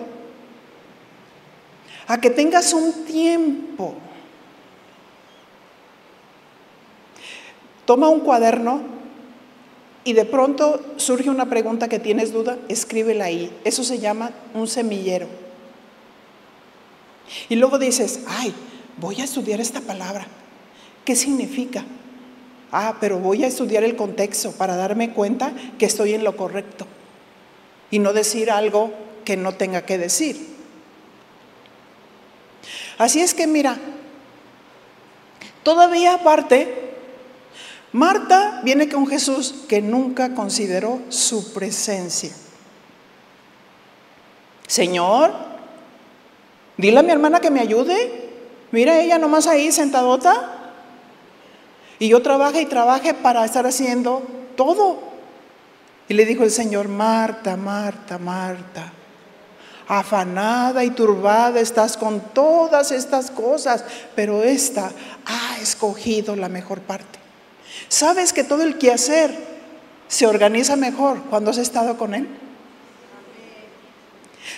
a 2.06 2.18
que 2.18 2.30
tengas 2.30 2.72
un 2.72 3.04
tiempo 3.04 3.96
Toma 7.90 8.08
un 8.08 8.20
cuaderno 8.20 8.82
y 10.04 10.12
de 10.12 10.24
pronto 10.24 10.80
surge 10.94 11.28
una 11.28 11.46
pregunta 11.46 11.88
que 11.88 11.98
tienes 11.98 12.32
duda, 12.32 12.56
escríbela 12.68 13.24
ahí. 13.24 13.50
Eso 13.64 13.82
se 13.82 13.98
llama 13.98 14.30
un 14.54 14.68
semillero. 14.68 15.26
Y 17.48 17.56
luego 17.56 17.80
dices, 17.80 18.20
ay, 18.28 18.54
voy 18.96 19.20
a 19.20 19.24
estudiar 19.24 19.60
esta 19.60 19.80
palabra. 19.80 20.24
¿Qué 21.04 21.16
significa? 21.16 21.84
Ah, 22.70 22.94
pero 23.00 23.18
voy 23.18 23.42
a 23.42 23.48
estudiar 23.48 23.82
el 23.82 23.96
contexto 23.96 24.52
para 24.52 24.76
darme 24.76 25.12
cuenta 25.12 25.52
que 25.76 25.86
estoy 25.86 26.14
en 26.14 26.22
lo 26.22 26.36
correcto 26.36 26.86
y 27.90 27.98
no 27.98 28.12
decir 28.12 28.52
algo 28.52 28.92
que 29.24 29.36
no 29.36 29.56
tenga 29.56 29.82
que 29.82 29.98
decir. 29.98 30.36
Así 32.98 33.20
es 33.20 33.34
que 33.34 33.48
mira, 33.48 33.76
todavía 35.64 36.14
aparte 36.14 36.89
Marta 37.92 38.60
viene 38.62 38.88
con 38.88 39.06
Jesús 39.06 39.54
que 39.68 39.82
nunca 39.82 40.34
consideró 40.34 41.00
su 41.08 41.52
presencia. 41.52 42.30
Señor, 44.66 45.32
dile 46.76 47.00
a 47.00 47.02
mi 47.02 47.10
hermana 47.10 47.40
que 47.40 47.50
me 47.50 47.60
ayude. 47.60 48.28
Mira 48.70 49.00
ella 49.00 49.18
nomás 49.18 49.48
ahí 49.48 49.72
sentadota. 49.72 50.56
Y 51.98 52.08
yo 52.08 52.22
trabaje 52.22 52.62
y 52.62 52.66
trabaje 52.66 53.12
para 53.12 53.44
estar 53.44 53.66
haciendo 53.66 54.22
todo. 54.56 55.00
Y 56.08 56.14
le 56.14 56.24
dijo 56.24 56.44
el 56.44 56.50
Señor, 56.50 56.88
Marta, 56.88 57.56
Marta, 57.56 58.18
Marta, 58.18 58.92
afanada 59.88 60.84
y 60.84 60.90
turbada 60.90 61.58
estás 61.60 61.96
con 61.96 62.20
todas 62.32 62.92
estas 62.92 63.30
cosas, 63.30 63.84
pero 64.14 64.42
esta 64.42 64.92
ha 65.26 65.58
escogido 65.60 66.36
la 66.36 66.48
mejor 66.48 66.80
parte. 66.80 67.18
¿Sabes 67.88 68.32
que 68.32 68.44
todo 68.44 68.62
el 68.62 68.78
quehacer 68.78 69.34
se 70.08 70.26
organiza 70.26 70.76
mejor 70.76 71.22
cuando 71.30 71.50
has 71.50 71.58
estado 71.58 71.96
con 71.96 72.14
Él? 72.14 72.26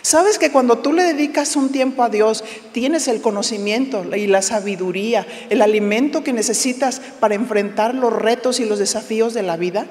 ¿Sabes 0.00 0.38
que 0.38 0.50
cuando 0.50 0.78
tú 0.78 0.92
le 0.92 1.04
dedicas 1.04 1.54
un 1.54 1.70
tiempo 1.70 2.02
a 2.02 2.08
Dios, 2.08 2.42
tienes 2.72 3.06
el 3.08 3.20
conocimiento 3.20 4.04
y 4.16 4.26
la 4.26 4.42
sabiduría, 4.42 5.26
el 5.50 5.62
alimento 5.62 6.24
que 6.24 6.32
necesitas 6.32 7.00
para 7.20 7.34
enfrentar 7.34 7.94
los 7.94 8.12
retos 8.12 8.58
y 8.58 8.64
los 8.64 8.78
desafíos 8.78 9.34
de 9.34 9.42
la 9.42 9.56
vida? 9.56 9.86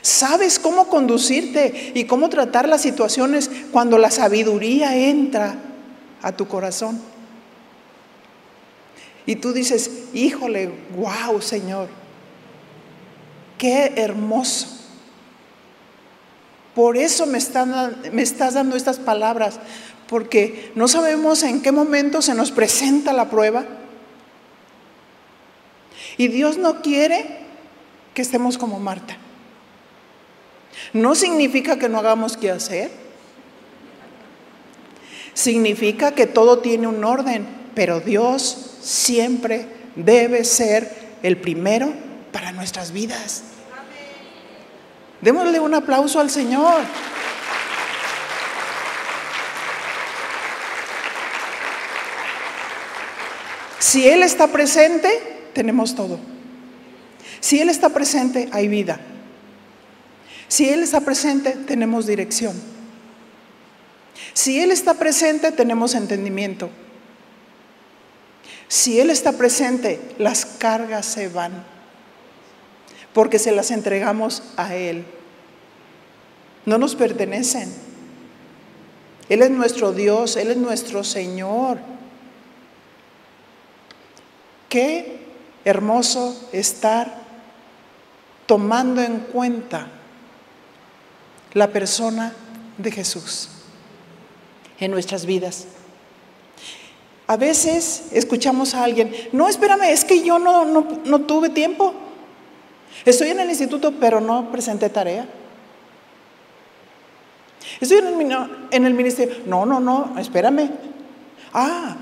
¿Sabes 0.00 0.58
cómo 0.58 0.88
conducirte 0.88 1.92
y 1.94 2.04
cómo 2.04 2.28
tratar 2.28 2.68
las 2.68 2.82
situaciones 2.82 3.50
cuando 3.72 3.98
la 3.98 4.10
sabiduría 4.10 4.96
entra 4.96 5.56
a 6.22 6.32
tu 6.32 6.46
corazón? 6.46 7.00
Y 9.26 9.36
tú 9.36 9.52
dices, 9.52 9.90
híjole, 10.14 10.70
wow, 10.96 11.42
Señor, 11.42 11.88
qué 13.58 13.92
hermoso. 13.96 14.68
Por 16.74 16.96
eso 16.96 17.26
me, 17.26 17.38
me 18.12 18.22
estás 18.22 18.54
dando 18.54 18.76
estas 18.76 18.98
palabras, 18.98 19.58
porque 20.08 20.70
no 20.76 20.86
sabemos 20.86 21.42
en 21.42 21.60
qué 21.60 21.72
momento 21.72 22.22
se 22.22 22.34
nos 22.34 22.52
presenta 22.52 23.12
la 23.12 23.28
prueba. 23.28 23.64
Y 26.16 26.28
Dios 26.28 26.56
no 26.56 26.80
quiere 26.82 27.40
que 28.14 28.22
estemos 28.22 28.56
como 28.56 28.78
Marta. 28.78 29.16
No 30.92 31.14
significa 31.14 31.78
que 31.78 31.88
no 31.88 31.98
hagamos 31.98 32.36
qué 32.36 32.50
hacer. 32.50 32.90
Significa 35.34 36.12
que 36.12 36.26
todo 36.26 36.60
tiene 36.60 36.86
un 36.86 37.04
orden, 37.04 37.46
pero 37.76 38.00
Dios 38.00 38.70
siempre 38.80 39.66
debe 39.96 40.44
ser 40.44 40.90
el 41.22 41.36
primero 41.36 41.92
para 42.32 42.50
nuestras 42.50 42.90
vidas. 42.90 43.42
Démosle 45.20 45.60
un 45.60 45.74
aplauso 45.74 46.18
al 46.18 46.30
Señor. 46.30 46.80
Si 53.78 54.08
Él 54.08 54.22
está 54.22 54.46
presente, 54.46 55.50
tenemos 55.52 55.94
todo. 55.94 56.18
Si 57.40 57.60
Él 57.60 57.68
está 57.68 57.90
presente, 57.90 58.48
hay 58.52 58.68
vida. 58.68 59.00
Si 60.48 60.66
Él 60.66 60.82
está 60.82 61.02
presente, 61.02 61.50
tenemos 61.66 62.06
dirección. 62.06 62.58
Si 64.32 64.58
Él 64.58 64.70
está 64.70 64.94
presente, 64.94 65.52
tenemos 65.52 65.94
entendimiento. 65.94 66.70
Si 68.68 69.00
Él 69.00 69.10
está 69.10 69.32
presente, 69.32 70.00
las 70.18 70.44
cargas 70.44 71.06
se 71.06 71.28
van, 71.28 71.64
porque 73.12 73.38
se 73.38 73.52
las 73.52 73.70
entregamos 73.70 74.42
a 74.56 74.74
Él. 74.74 75.04
No 76.64 76.78
nos 76.78 76.96
pertenecen. 76.96 77.72
Él 79.28 79.42
es 79.42 79.50
nuestro 79.50 79.92
Dios, 79.92 80.36
Él 80.36 80.50
es 80.50 80.56
nuestro 80.56 81.04
Señor. 81.04 81.78
Qué 84.68 85.20
hermoso 85.64 86.48
estar 86.52 87.26
tomando 88.46 89.02
en 89.02 89.18
cuenta 89.20 89.88
la 91.54 91.68
persona 91.68 92.32
de 92.78 92.92
Jesús 92.92 93.48
en 94.78 94.90
nuestras 94.90 95.24
vidas. 95.24 95.66
A 97.28 97.36
veces 97.36 98.04
escuchamos 98.12 98.74
a 98.74 98.84
alguien, 98.84 99.12
no, 99.32 99.48
espérame, 99.48 99.90
es 99.90 100.04
que 100.04 100.22
yo 100.22 100.38
no, 100.38 100.64
no, 100.64 101.20
tuve 101.22 101.48
tiempo. 101.48 101.92
Estoy 103.04 103.30
en 103.30 103.40
el 103.40 103.48
instituto, 103.48 103.92
pero 103.98 104.20
no 104.20 104.50
presenté 104.52 104.88
tarea. 104.88 105.28
Estoy 107.80 107.98
en 107.98 108.06
el, 108.06 108.50
en 108.70 108.86
el 108.86 108.94
ministerio. 108.94 109.36
No, 109.44 109.66
no, 109.66 109.80
no, 109.80 110.14
espérame. 110.18 110.70
Ah, 111.52 111.96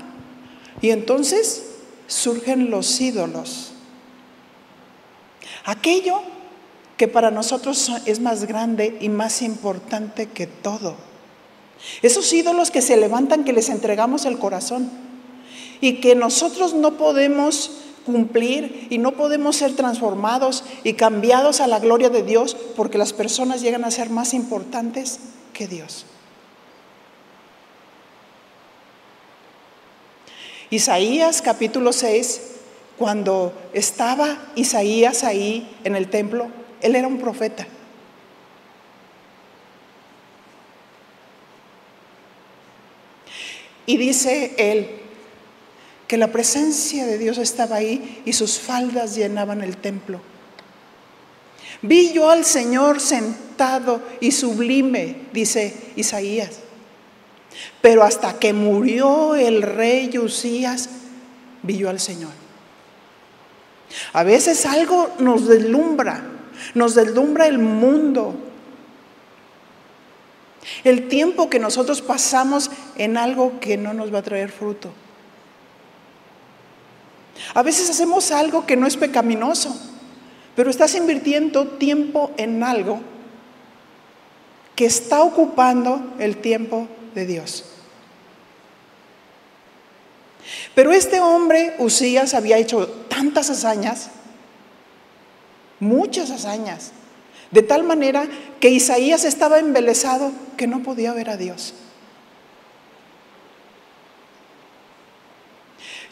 y 0.79 0.91
entonces 0.91 1.71
surgen 2.05 2.69
los 2.69 3.01
ídolos. 3.01 3.71
Aquello 5.65 6.21
que 6.97 7.07
para 7.07 7.31
nosotros 7.31 7.91
es 8.05 8.19
más 8.19 8.45
grande 8.45 8.97
y 9.01 9.09
más 9.09 9.41
importante 9.41 10.27
que 10.27 10.45
todo. 10.45 10.95
Esos 12.03 12.31
ídolos 12.31 12.69
que 12.69 12.81
se 12.81 12.95
levantan, 12.95 13.43
que 13.43 13.53
les 13.53 13.69
entregamos 13.69 14.25
el 14.25 14.37
corazón 14.37 15.04
y 15.81 15.95
que 15.95 16.15
nosotros 16.15 16.73
no 16.73 16.97
podemos 16.97 17.71
cumplir 18.05 18.87
y 18.89 18.97
no 18.99 19.13
podemos 19.13 19.55
ser 19.55 19.75
transformados 19.75 20.63
y 20.83 20.93
cambiados 20.93 21.59
a 21.59 21.67
la 21.67 21.79
gloria 21.79 22.09
de 22.09 22.23
Dios 22.23 22.55
porque 22.75 22.97
las 22.97 23.13
personas 23.13 23.61
llegan 23.61 23.83
a 23.83 23.91
ser 23.91 24.09
más 24.09 24.33
importantes 24.33 25.19
que 25.53 25.67
Dios. 25.67 26.05
Isaías 30.69 31.41
capítulo 31.41 31.93
6, 31.93 32.41
cuando 32.97 33.53
estaba 33.73 34.37
Isaías 34.55 35.23
ahí 35.23 35.75
en 35.83 35.95
el 35.95 36.09
templo, 36.09 36.47
él 36.81 36.95
era 36.95 37.07
un 37.07 37.17
profeta. 37.17 37.67
Y 43.87 43.97
dice 43.97 44.55
él 44.57 45.04
que 46.07 46.17
la 46.17 46.31
presencia 46.31 47.05
de 47.05 47.17
Dios 47.17 47.37
estaba 47.37 47.77
ahí 47.77 48.21
y 48.25 48.33
sus 48.33 48.59
faldas 48.59 49.15
llenaban 49.15 49.63
el 49.63 49.77
templo. 49.77 50.21
Vi 51.81 52.13
yo 52.13 52.29
al 52.29 52.45
Señor 52.45 52.99
sentado 52.99 54.01
y 54.19 54.31
sublime, 54.31 55.15
dice 55.33 55.75
Isaías. 55.95 56.59
Pero 57.81 58.03
hasta 58.03 58.39
que 58.39 58.53
murió 58.53 59.35
el 59.35 59.61
rey 59.61 60.17
Usías, 60.17 60.89
vi 61.63 61.77
yo 61.77 61.89
al 61.89 61.99
Señor. 61.99 62.31
A 64.13 64.23
veces 64.23 64.65
algo 64.65 65.09
nos 65.19 65.47
deslumbra, 65.47 66.23
nos 66.73 66.95
deslumbra 66.95 67.47
el 67.47 67.59
mundo, 67.59 68.35
el 70.83 71.07
tiempo 71.07 71.49
que 71.49 71.59
nosotros 71.59 72.01
pasamos 72.01 72.71
en 72.95 73.17
algo 73.17 73.59
que 73.59 73.77
no 73.77 73.93
nos 73.93 74.13
va 74.13 74.19
a 74.19 74.23
traer 74.23 74.51
fruto. 74.51 74.91
A 77.53 77.63
veces 77.63 77.89
hacemos 77.89 78.31
algo 78.31 78.65
que 78.65 78.75
no 78.75 78.87
es 78.87 78.97
pecaminoso, 78.97 79.75
pero 80.55 80.69
estás 80.69 80.95
invirtiendo 80.95 81.67
tiempo 81.67 82.31
en 82.37 82.63
algo 82.63 83.01
que 84.75 84.85
está 84.85 85.21
ocupando 85.21 86.13
el 86.19 86.37
tiempo 86.37 86.87
de 87.13 87.25
Dios. 87.25 87.65
Pero 90.73 90.91
este 90.91 91.19
hombre, 91.19 91.75
Usías, 91.79 92.33
había 92.33 92.57
hecho 92.57 92.87
tantas 93.09 93.49
hazañas, 93.49 94.09
muchas 95.79 96.29
hazañas, 96.29 96.91
de 97.51 97.61
tal 97.61 97.83
manera 97.83 98.27
que 98.59 98.69
Isaías 98.69 99.23
estaba 99.23 99.59
embelesado 99.59 100.31
que 100.57 100.67
no 100.67 100.83
podía 100.83 101.13
ver 101.13 101.29
a 101.29 101.37
Dios. 101.37 101.73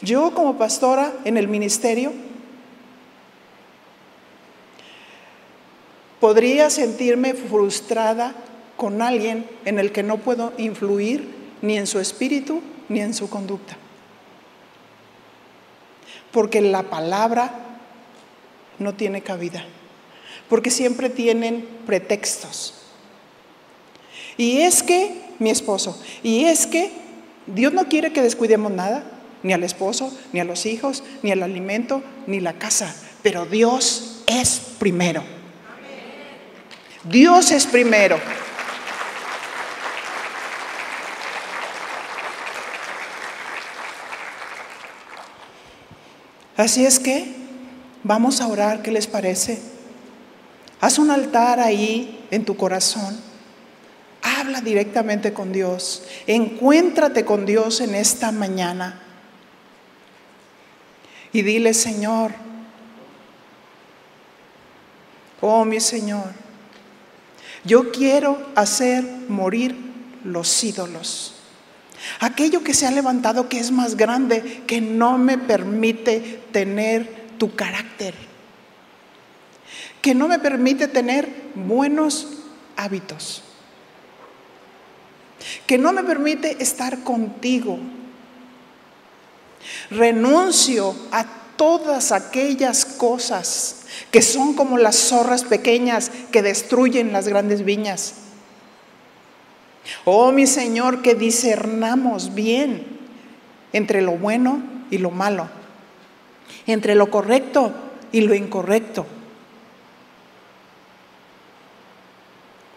Yo 0.04 0.34
como 0.34 0.58
pastora 0.58 1.14
en 1.24 1.38
el 1.38 1.47
ministerio 1.47 2.12
podría 6.20 6.70
sentirme 6.70 7.34
frustrada 7.34 8.36
con 8.76 9.01
alguien 9.01 9.49
en 9.64 9.80
el 9.80 9.93
que 9.93 10.04
no 10.04 10.18
puedo 10.18 10.51
influir 10.58 11.34
ni 11.62 11.78
en 11.78 11.88
su 11.88 12.01
espíritu 12.01 12.62
ni 12.89 12.99
en 12.99 13.14
su 13.14 13.30
conducta. 13.30 13.78
Porque 16.34 16.60
la 16.60 16.84
palabra 16.84 17.54
no 18.80 18.95
tiene 18.95 19.22
cabida. 19.22 19.64
Porque 20.49 20.70
siempre 20.70 21.10
tienen 21.10 21.66
pretextos. 21.86 22.74
Y 24.36 24.62
es 24.62 24.84
que 24.84 25.22
mi 25.39 25.49
esposo, 25.49 25.97
y 26.24 26.43
es 26.45 26.68
que 26.68 26.91
Dios 27.47 27.72
no 27.72 27.88
quiere 27.88 28.12
que 28.12 28.22
descuidemos 28.22 28.72
nada 28.72 29.04
ni 29.44 29.52
al 29.52 29.64
esposo, 29.64 30.18
ni 30.32 30.39
a 30.39 30.46
los 30.46 30.66
hijos, 30.66 31.04
ni 31.22 31.32
al 31.32 31.44
alimento, 31.44 32.02
ni 32.26 32.39
la 32.39 32.54
casa. 32.54 32.96
Pero 33.22 33.46
Dios 33.46 34.24
es 34.26 34.62
primero. 34.80 35.24
Dios 37.04 37.52
es 37.52 37.68
primero. 37.68 38.18
Así 46.56 46.86
es 46.86 47.00
que 47.00 47.36
vamos 48.04 48.39
a 48.39 48.48
orar, 48.48 48.82
¿qué 48.82 48.91
les 48.91 49.08
parece? 49.08 49.60
Haz 50.80 51.00
un 51.00 51.12
altar 51.12 51.60
ahí 51.60 52.26
en 52.32 52.46
tu 52.46 52.56
corazón. 52.56 53.20
Habla 54.22 54.62
directamente 54.62 55.34
con 55.34 55.52
Dios. 55.52 56.04
Encuéntrate 56.28 57.26
con 57.26 57.46
Dios 57.46 57.82
en 57.82 57.96
esta 57.96 58.32
mañana 58.32 59.03
y 61.34 61.41
dile, 61.41 61.73
Señor, 61.73 62.31
oh 65.41 65.65
mi 65.65 65.79
Señor, 65.79 66.31
yo 67.65 67.91
quiero 67.91 68.51
hacer 68.55 69.03
morir 69.27 69.75
los 70.23 70.63
ídolos. 70.63 71.36
Aquello 72.19 72.63
que 72.63 72.73
se 72.73 72.86
ha 72.86 72.91
levantado 72.91 73.49
que 73.49 73.59
es 73.59 73.71
más 73.71 73.97
grande, 73.97 74.63
que 74.67 74.79
no 74.79 75.17
me 75.17 75.38
permite 75.38 76.41
tener 76.51 77.23
tu 77.38 77.55
carácter, 77.55 78.13
que 80.01 80.13
no 80.13 80.27
me 80.27 80.38
permite 80.38 80.88
tener 80.88 81.29
buenos 81.55 82.27
hábitos, 82.75 83.41
que 85.65 85.77
no 85.77 85.93
me 85.93 86.03
permite 86.03 86.61
estar 86.61 87.03
contigo, 87.03 87.79
Renuncio 89.89 90.95
a 91.11 91.26
todas 91.55 92.11
aquellas 92.11 92.86
cosas 92.86 93.86
que 94.11 94.22
son 94.22 94.53
como 94.53 94.78
las 94.78 94.95
zorras 94.95 95.43
pequeñas 95.43 96.11
que 96.32 96.41
destruyen 96.41 97.14
las 97.14 97.28
grandes 97.28 97.64
viñas. 97.64 98.16
Oh 100.05 100.32
mi 100.32 100.47
Señor, 100.47 101.01
que 101.01 101.16
discernamos 101.16 102.34
bien 102.34 102.99
entre 103.74 104.01
lo 104.01 104.14
bueno 104.14 104.61
y 104.89 104.97
lo 104.97 105.11
malo, 105.11 105.49
entre 106.68 106.95
lo 106.95 107.09
correcto 107.09 107.74
y 108.11 108.22
lo 108.22 108.34
incorrecto. 108.34 109.05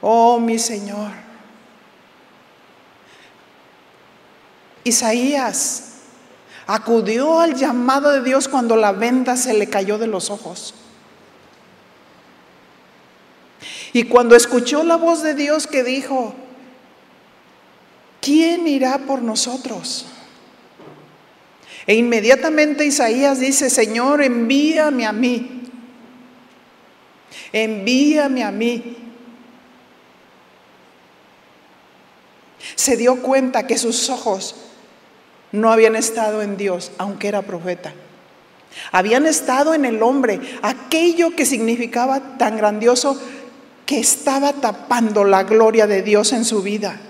Oh 0.00 0.38
mi 0.38 0.58
Señor. 0.58 1.10
Isaías 4.84 5.95
Acudió 6.66 7.40
al 7.40 7.54
llamado 7.54 8.10
de 8.10 8.22
Dios 8.22 8.48
cuando 8.48 8.76
la 8.76 8.92
venda 8.92 9.36
se 9.36 9.54
le 9.54 9.68
cayó 9.68 9.98
de 9.98 10.08
los 10.08 10.30
ojos. 10.30 10.74
Y 13.92 14.04
cuando 14.04 14.34
escuchó 14.34 14.82
la 14.82 14.96
voz 14.96 15.22
de 15.22 15.34
Dios 15.34 15.66
que 15.66 15.84
dijo, 15.84 16.34
¿quién 18.20 18.66
irá 18.66 18.98
por 18.98 19.22
nosotros? 19.22 20.06
E 21.86 21.94
inmediatamente 21.94 22.84
Isaías 22.84 23.38
dice, 23.38 23.70
Señor, 23.70 24.22
envíame 24.22 25.06
a 25.06 25.12
mí. 25.12 25.62
Envíame 27.52 28.42
a 28.42 28.50
mí. 28.50 28.96
Se 32.74 32.96
dio 32.96 33.22
cuenta 33.22 33.68
que 33.68 33.78
sus 33.78 34.10
ojos 34.10 34.56
no 35.56 35.72
habían 35.72 35.96
estado 35.96 36.42
en 36.42 36.56
Dios, 36.56 36.92
aunque 36.98 37.28
era 37.28 37.42
profeta. 37.42 37.92
Habían 38.92 39.26
estado 39.26 39.74
en 39.74 39.84
el 39.84 40.02
hombre, 40.02 40.40
aquello 40.62 41.34
que 41.34 41.46
significaba 41.46 42.36
tan 42.38 42.56
grandioso 42.56 43.20
que 43.86 43.98
estaba 43.98 44.52
tapando 44.52 45.24
la 45.24 45.44
gloria 45.44 45.86
de 45.86 46.02
Dios 46.02 46.32
en 46.32 46.44
su 46.44 46.62
vida. 46.62 47.00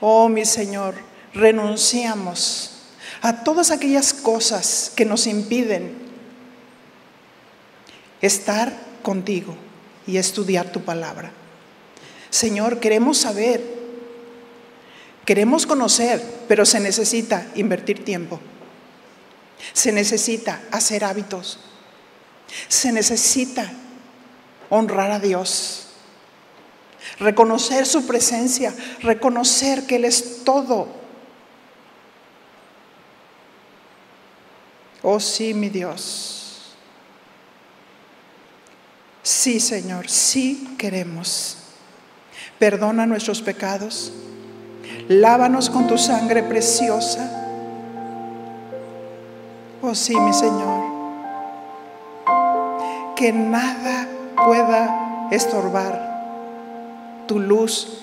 Oh 0.00 0.28
mi 0.28 0.44
Señor, 0.44 0.94
renunciamos 1.32 2.72
a 3.22 3.42
todas 3.44 3.70
aquellas 3.70 4.12
cosas 4.12 4.92
que 4.94 5.04
nos 5.04 5.26
impiden 5.26 5.96
estar 8.20 8.72
contigo 9.02 9.56
y 10.06 10.18
estudiar 10.18 10.70
tu 10.70 10.82
palabra. 10.82 11.30
Señor, 12.30 12.80
queremos 12.80 13.18
saber 13.18 13.76
Queremos 15.26 15.66
conocer, 15.66 16.22
pero 16.46 16.64
se 16.64 16.78
necesita 16.78 17.48
invertir 17.56 18.04
tiempo. 18.04 18.40
Se 19.72 19.90
necesita 19.90 20.62
hacer 20.70 21.02
hábitos. 21.02 21.58
Se 22.68 22.92
necesita 22.92 23.72
honrar 24.70 25.10
a 25.10 25.18
Dios. 25.18 25.88
Reconocer 27.18 27.86
su 27.86 28.06
presencia, 28.06 28.72
reconocer 29.00 29.84
que 29.84 29.96
Él 29.96 30.04
es 30.04 30.44
todo. 30.44 30.86
Oh 35.02 35.18
sí, 35.18 35.54
mi 35.54 35.70
Dios. 35.70 36.76
Sí, 39.24 39.58
Señor, 39.58 40.08
sí 40.08 40.76
queremos. 40.78 41.58
Perdona 42.60 43.06
nuestros 43.06 43.42
pecados 43.42 44.12
Lávanos 45.08 45.70
con 45.70 45.86
tu 45.86 45.98
sangre 45.98 46.42
preciosa. 46.42 47.30
Oh 49.80 49.94
sí, 49.94 50.16
mi 50.18 50.32
Señor. 50.32 50.84
Que 53.14 53.32
nada 53.32 54.08
pueda 54.44 55.28
estorbar 55.30 57.24
tu 57.28 57.38
luz, 57.38 58.02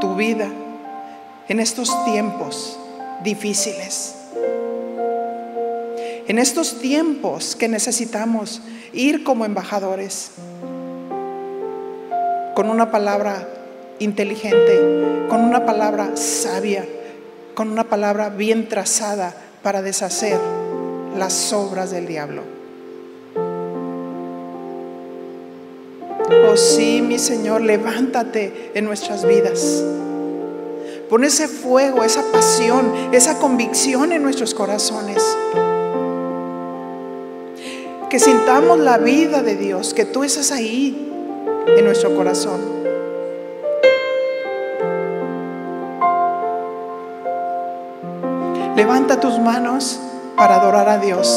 tu 0.00 0.14
vida 0.14 0.48
en 1.48 1.60
estos 1.60 2.04
tiempos 2.06 2.78
difíciles. 3.22 4.16
En 6.26 6.38
estos 6.38 6.80
tiempos 6.80 7.54
que 7.54 7.68
necesitamos 7.68 8.62
ir 8.94 9.24
como 9.24 9.44
embajadores 9.44 10.32
con 12.54 12.70
una 12.70 12.90
palabra 12.90 13.46
inteligente, 14.02 15.26
con 15.28 15.44
una 15.44 15.64
palabra 15.64 16.16
sabia, 16.16 16.84
con 17.54 17.70
una 17.70 17.84
palabra 17.84 18.28
bien 18.30 18.68
trazada 18.68 19.34
para 19.62 19.82
deshacer 19.82 20.38
las 21.16 21.52
obras 21.52 21.90
del 21.90 22.06
diablo. 22.06 22.42
Oh 26.48 26.56
sí, 26.56 27.02
mi 27.02 27.18
Señor, 27.18 27.60
levántate 27.62 28.72
en 28.74 28.84
nuestras 28.84 29.26
vidas. 29.26 29.82
Pon 31.08 31.24
ese 31.24 31.46
fuego, 31.46 32.04
esa 32.04 32.22
pasión, 32.32 32.90
esa 33.12 33.38
convicción 33.38 34.12
en 34.12 34.22
nuestros 34.22 34.54
corazones. 34.54 35.22
Que 38.08 38.18
sintamos 38.18 38.78
la 38.78 38.98
vida 38.98 39.42
de 39.42 39.56
Dios, 39.56 39.94
que 39.94 40.04
tú 40.04 40.24
estás 40.24 40.52
ahí 40.52 41.10
en 41.66 41.84
nuestro 41.84 42.14
corazón. 42.14 42.81
Levanta 48.76 49.20
tus 49.20 49.38
manos 49.38 50.00
para 50.34 50.56
adorar 50.56 50.88
a 50.88 50.98
Dios 50.98 51.28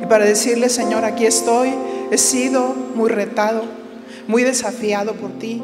y 0.00 0.06
para 0.06 0.24
decirle, 0.24 0.68
Señor, 0.68 1.04
aquí 1.04 1.26
estoy, 1.26 1.74
he 2.12 2.18
sido 2.18 2.72
muy 2.94 3.10
retado, 3.10 3.64
muy 4.28 4.44
desafiado 4.44 5.14
por 5.14 5.32
ti 5.40 5.60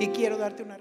y 0.00 0.06
quiero 0.08 0.38
darte 0.38 0.62
una 0.62 0.78
respuesta. 0.78 0.80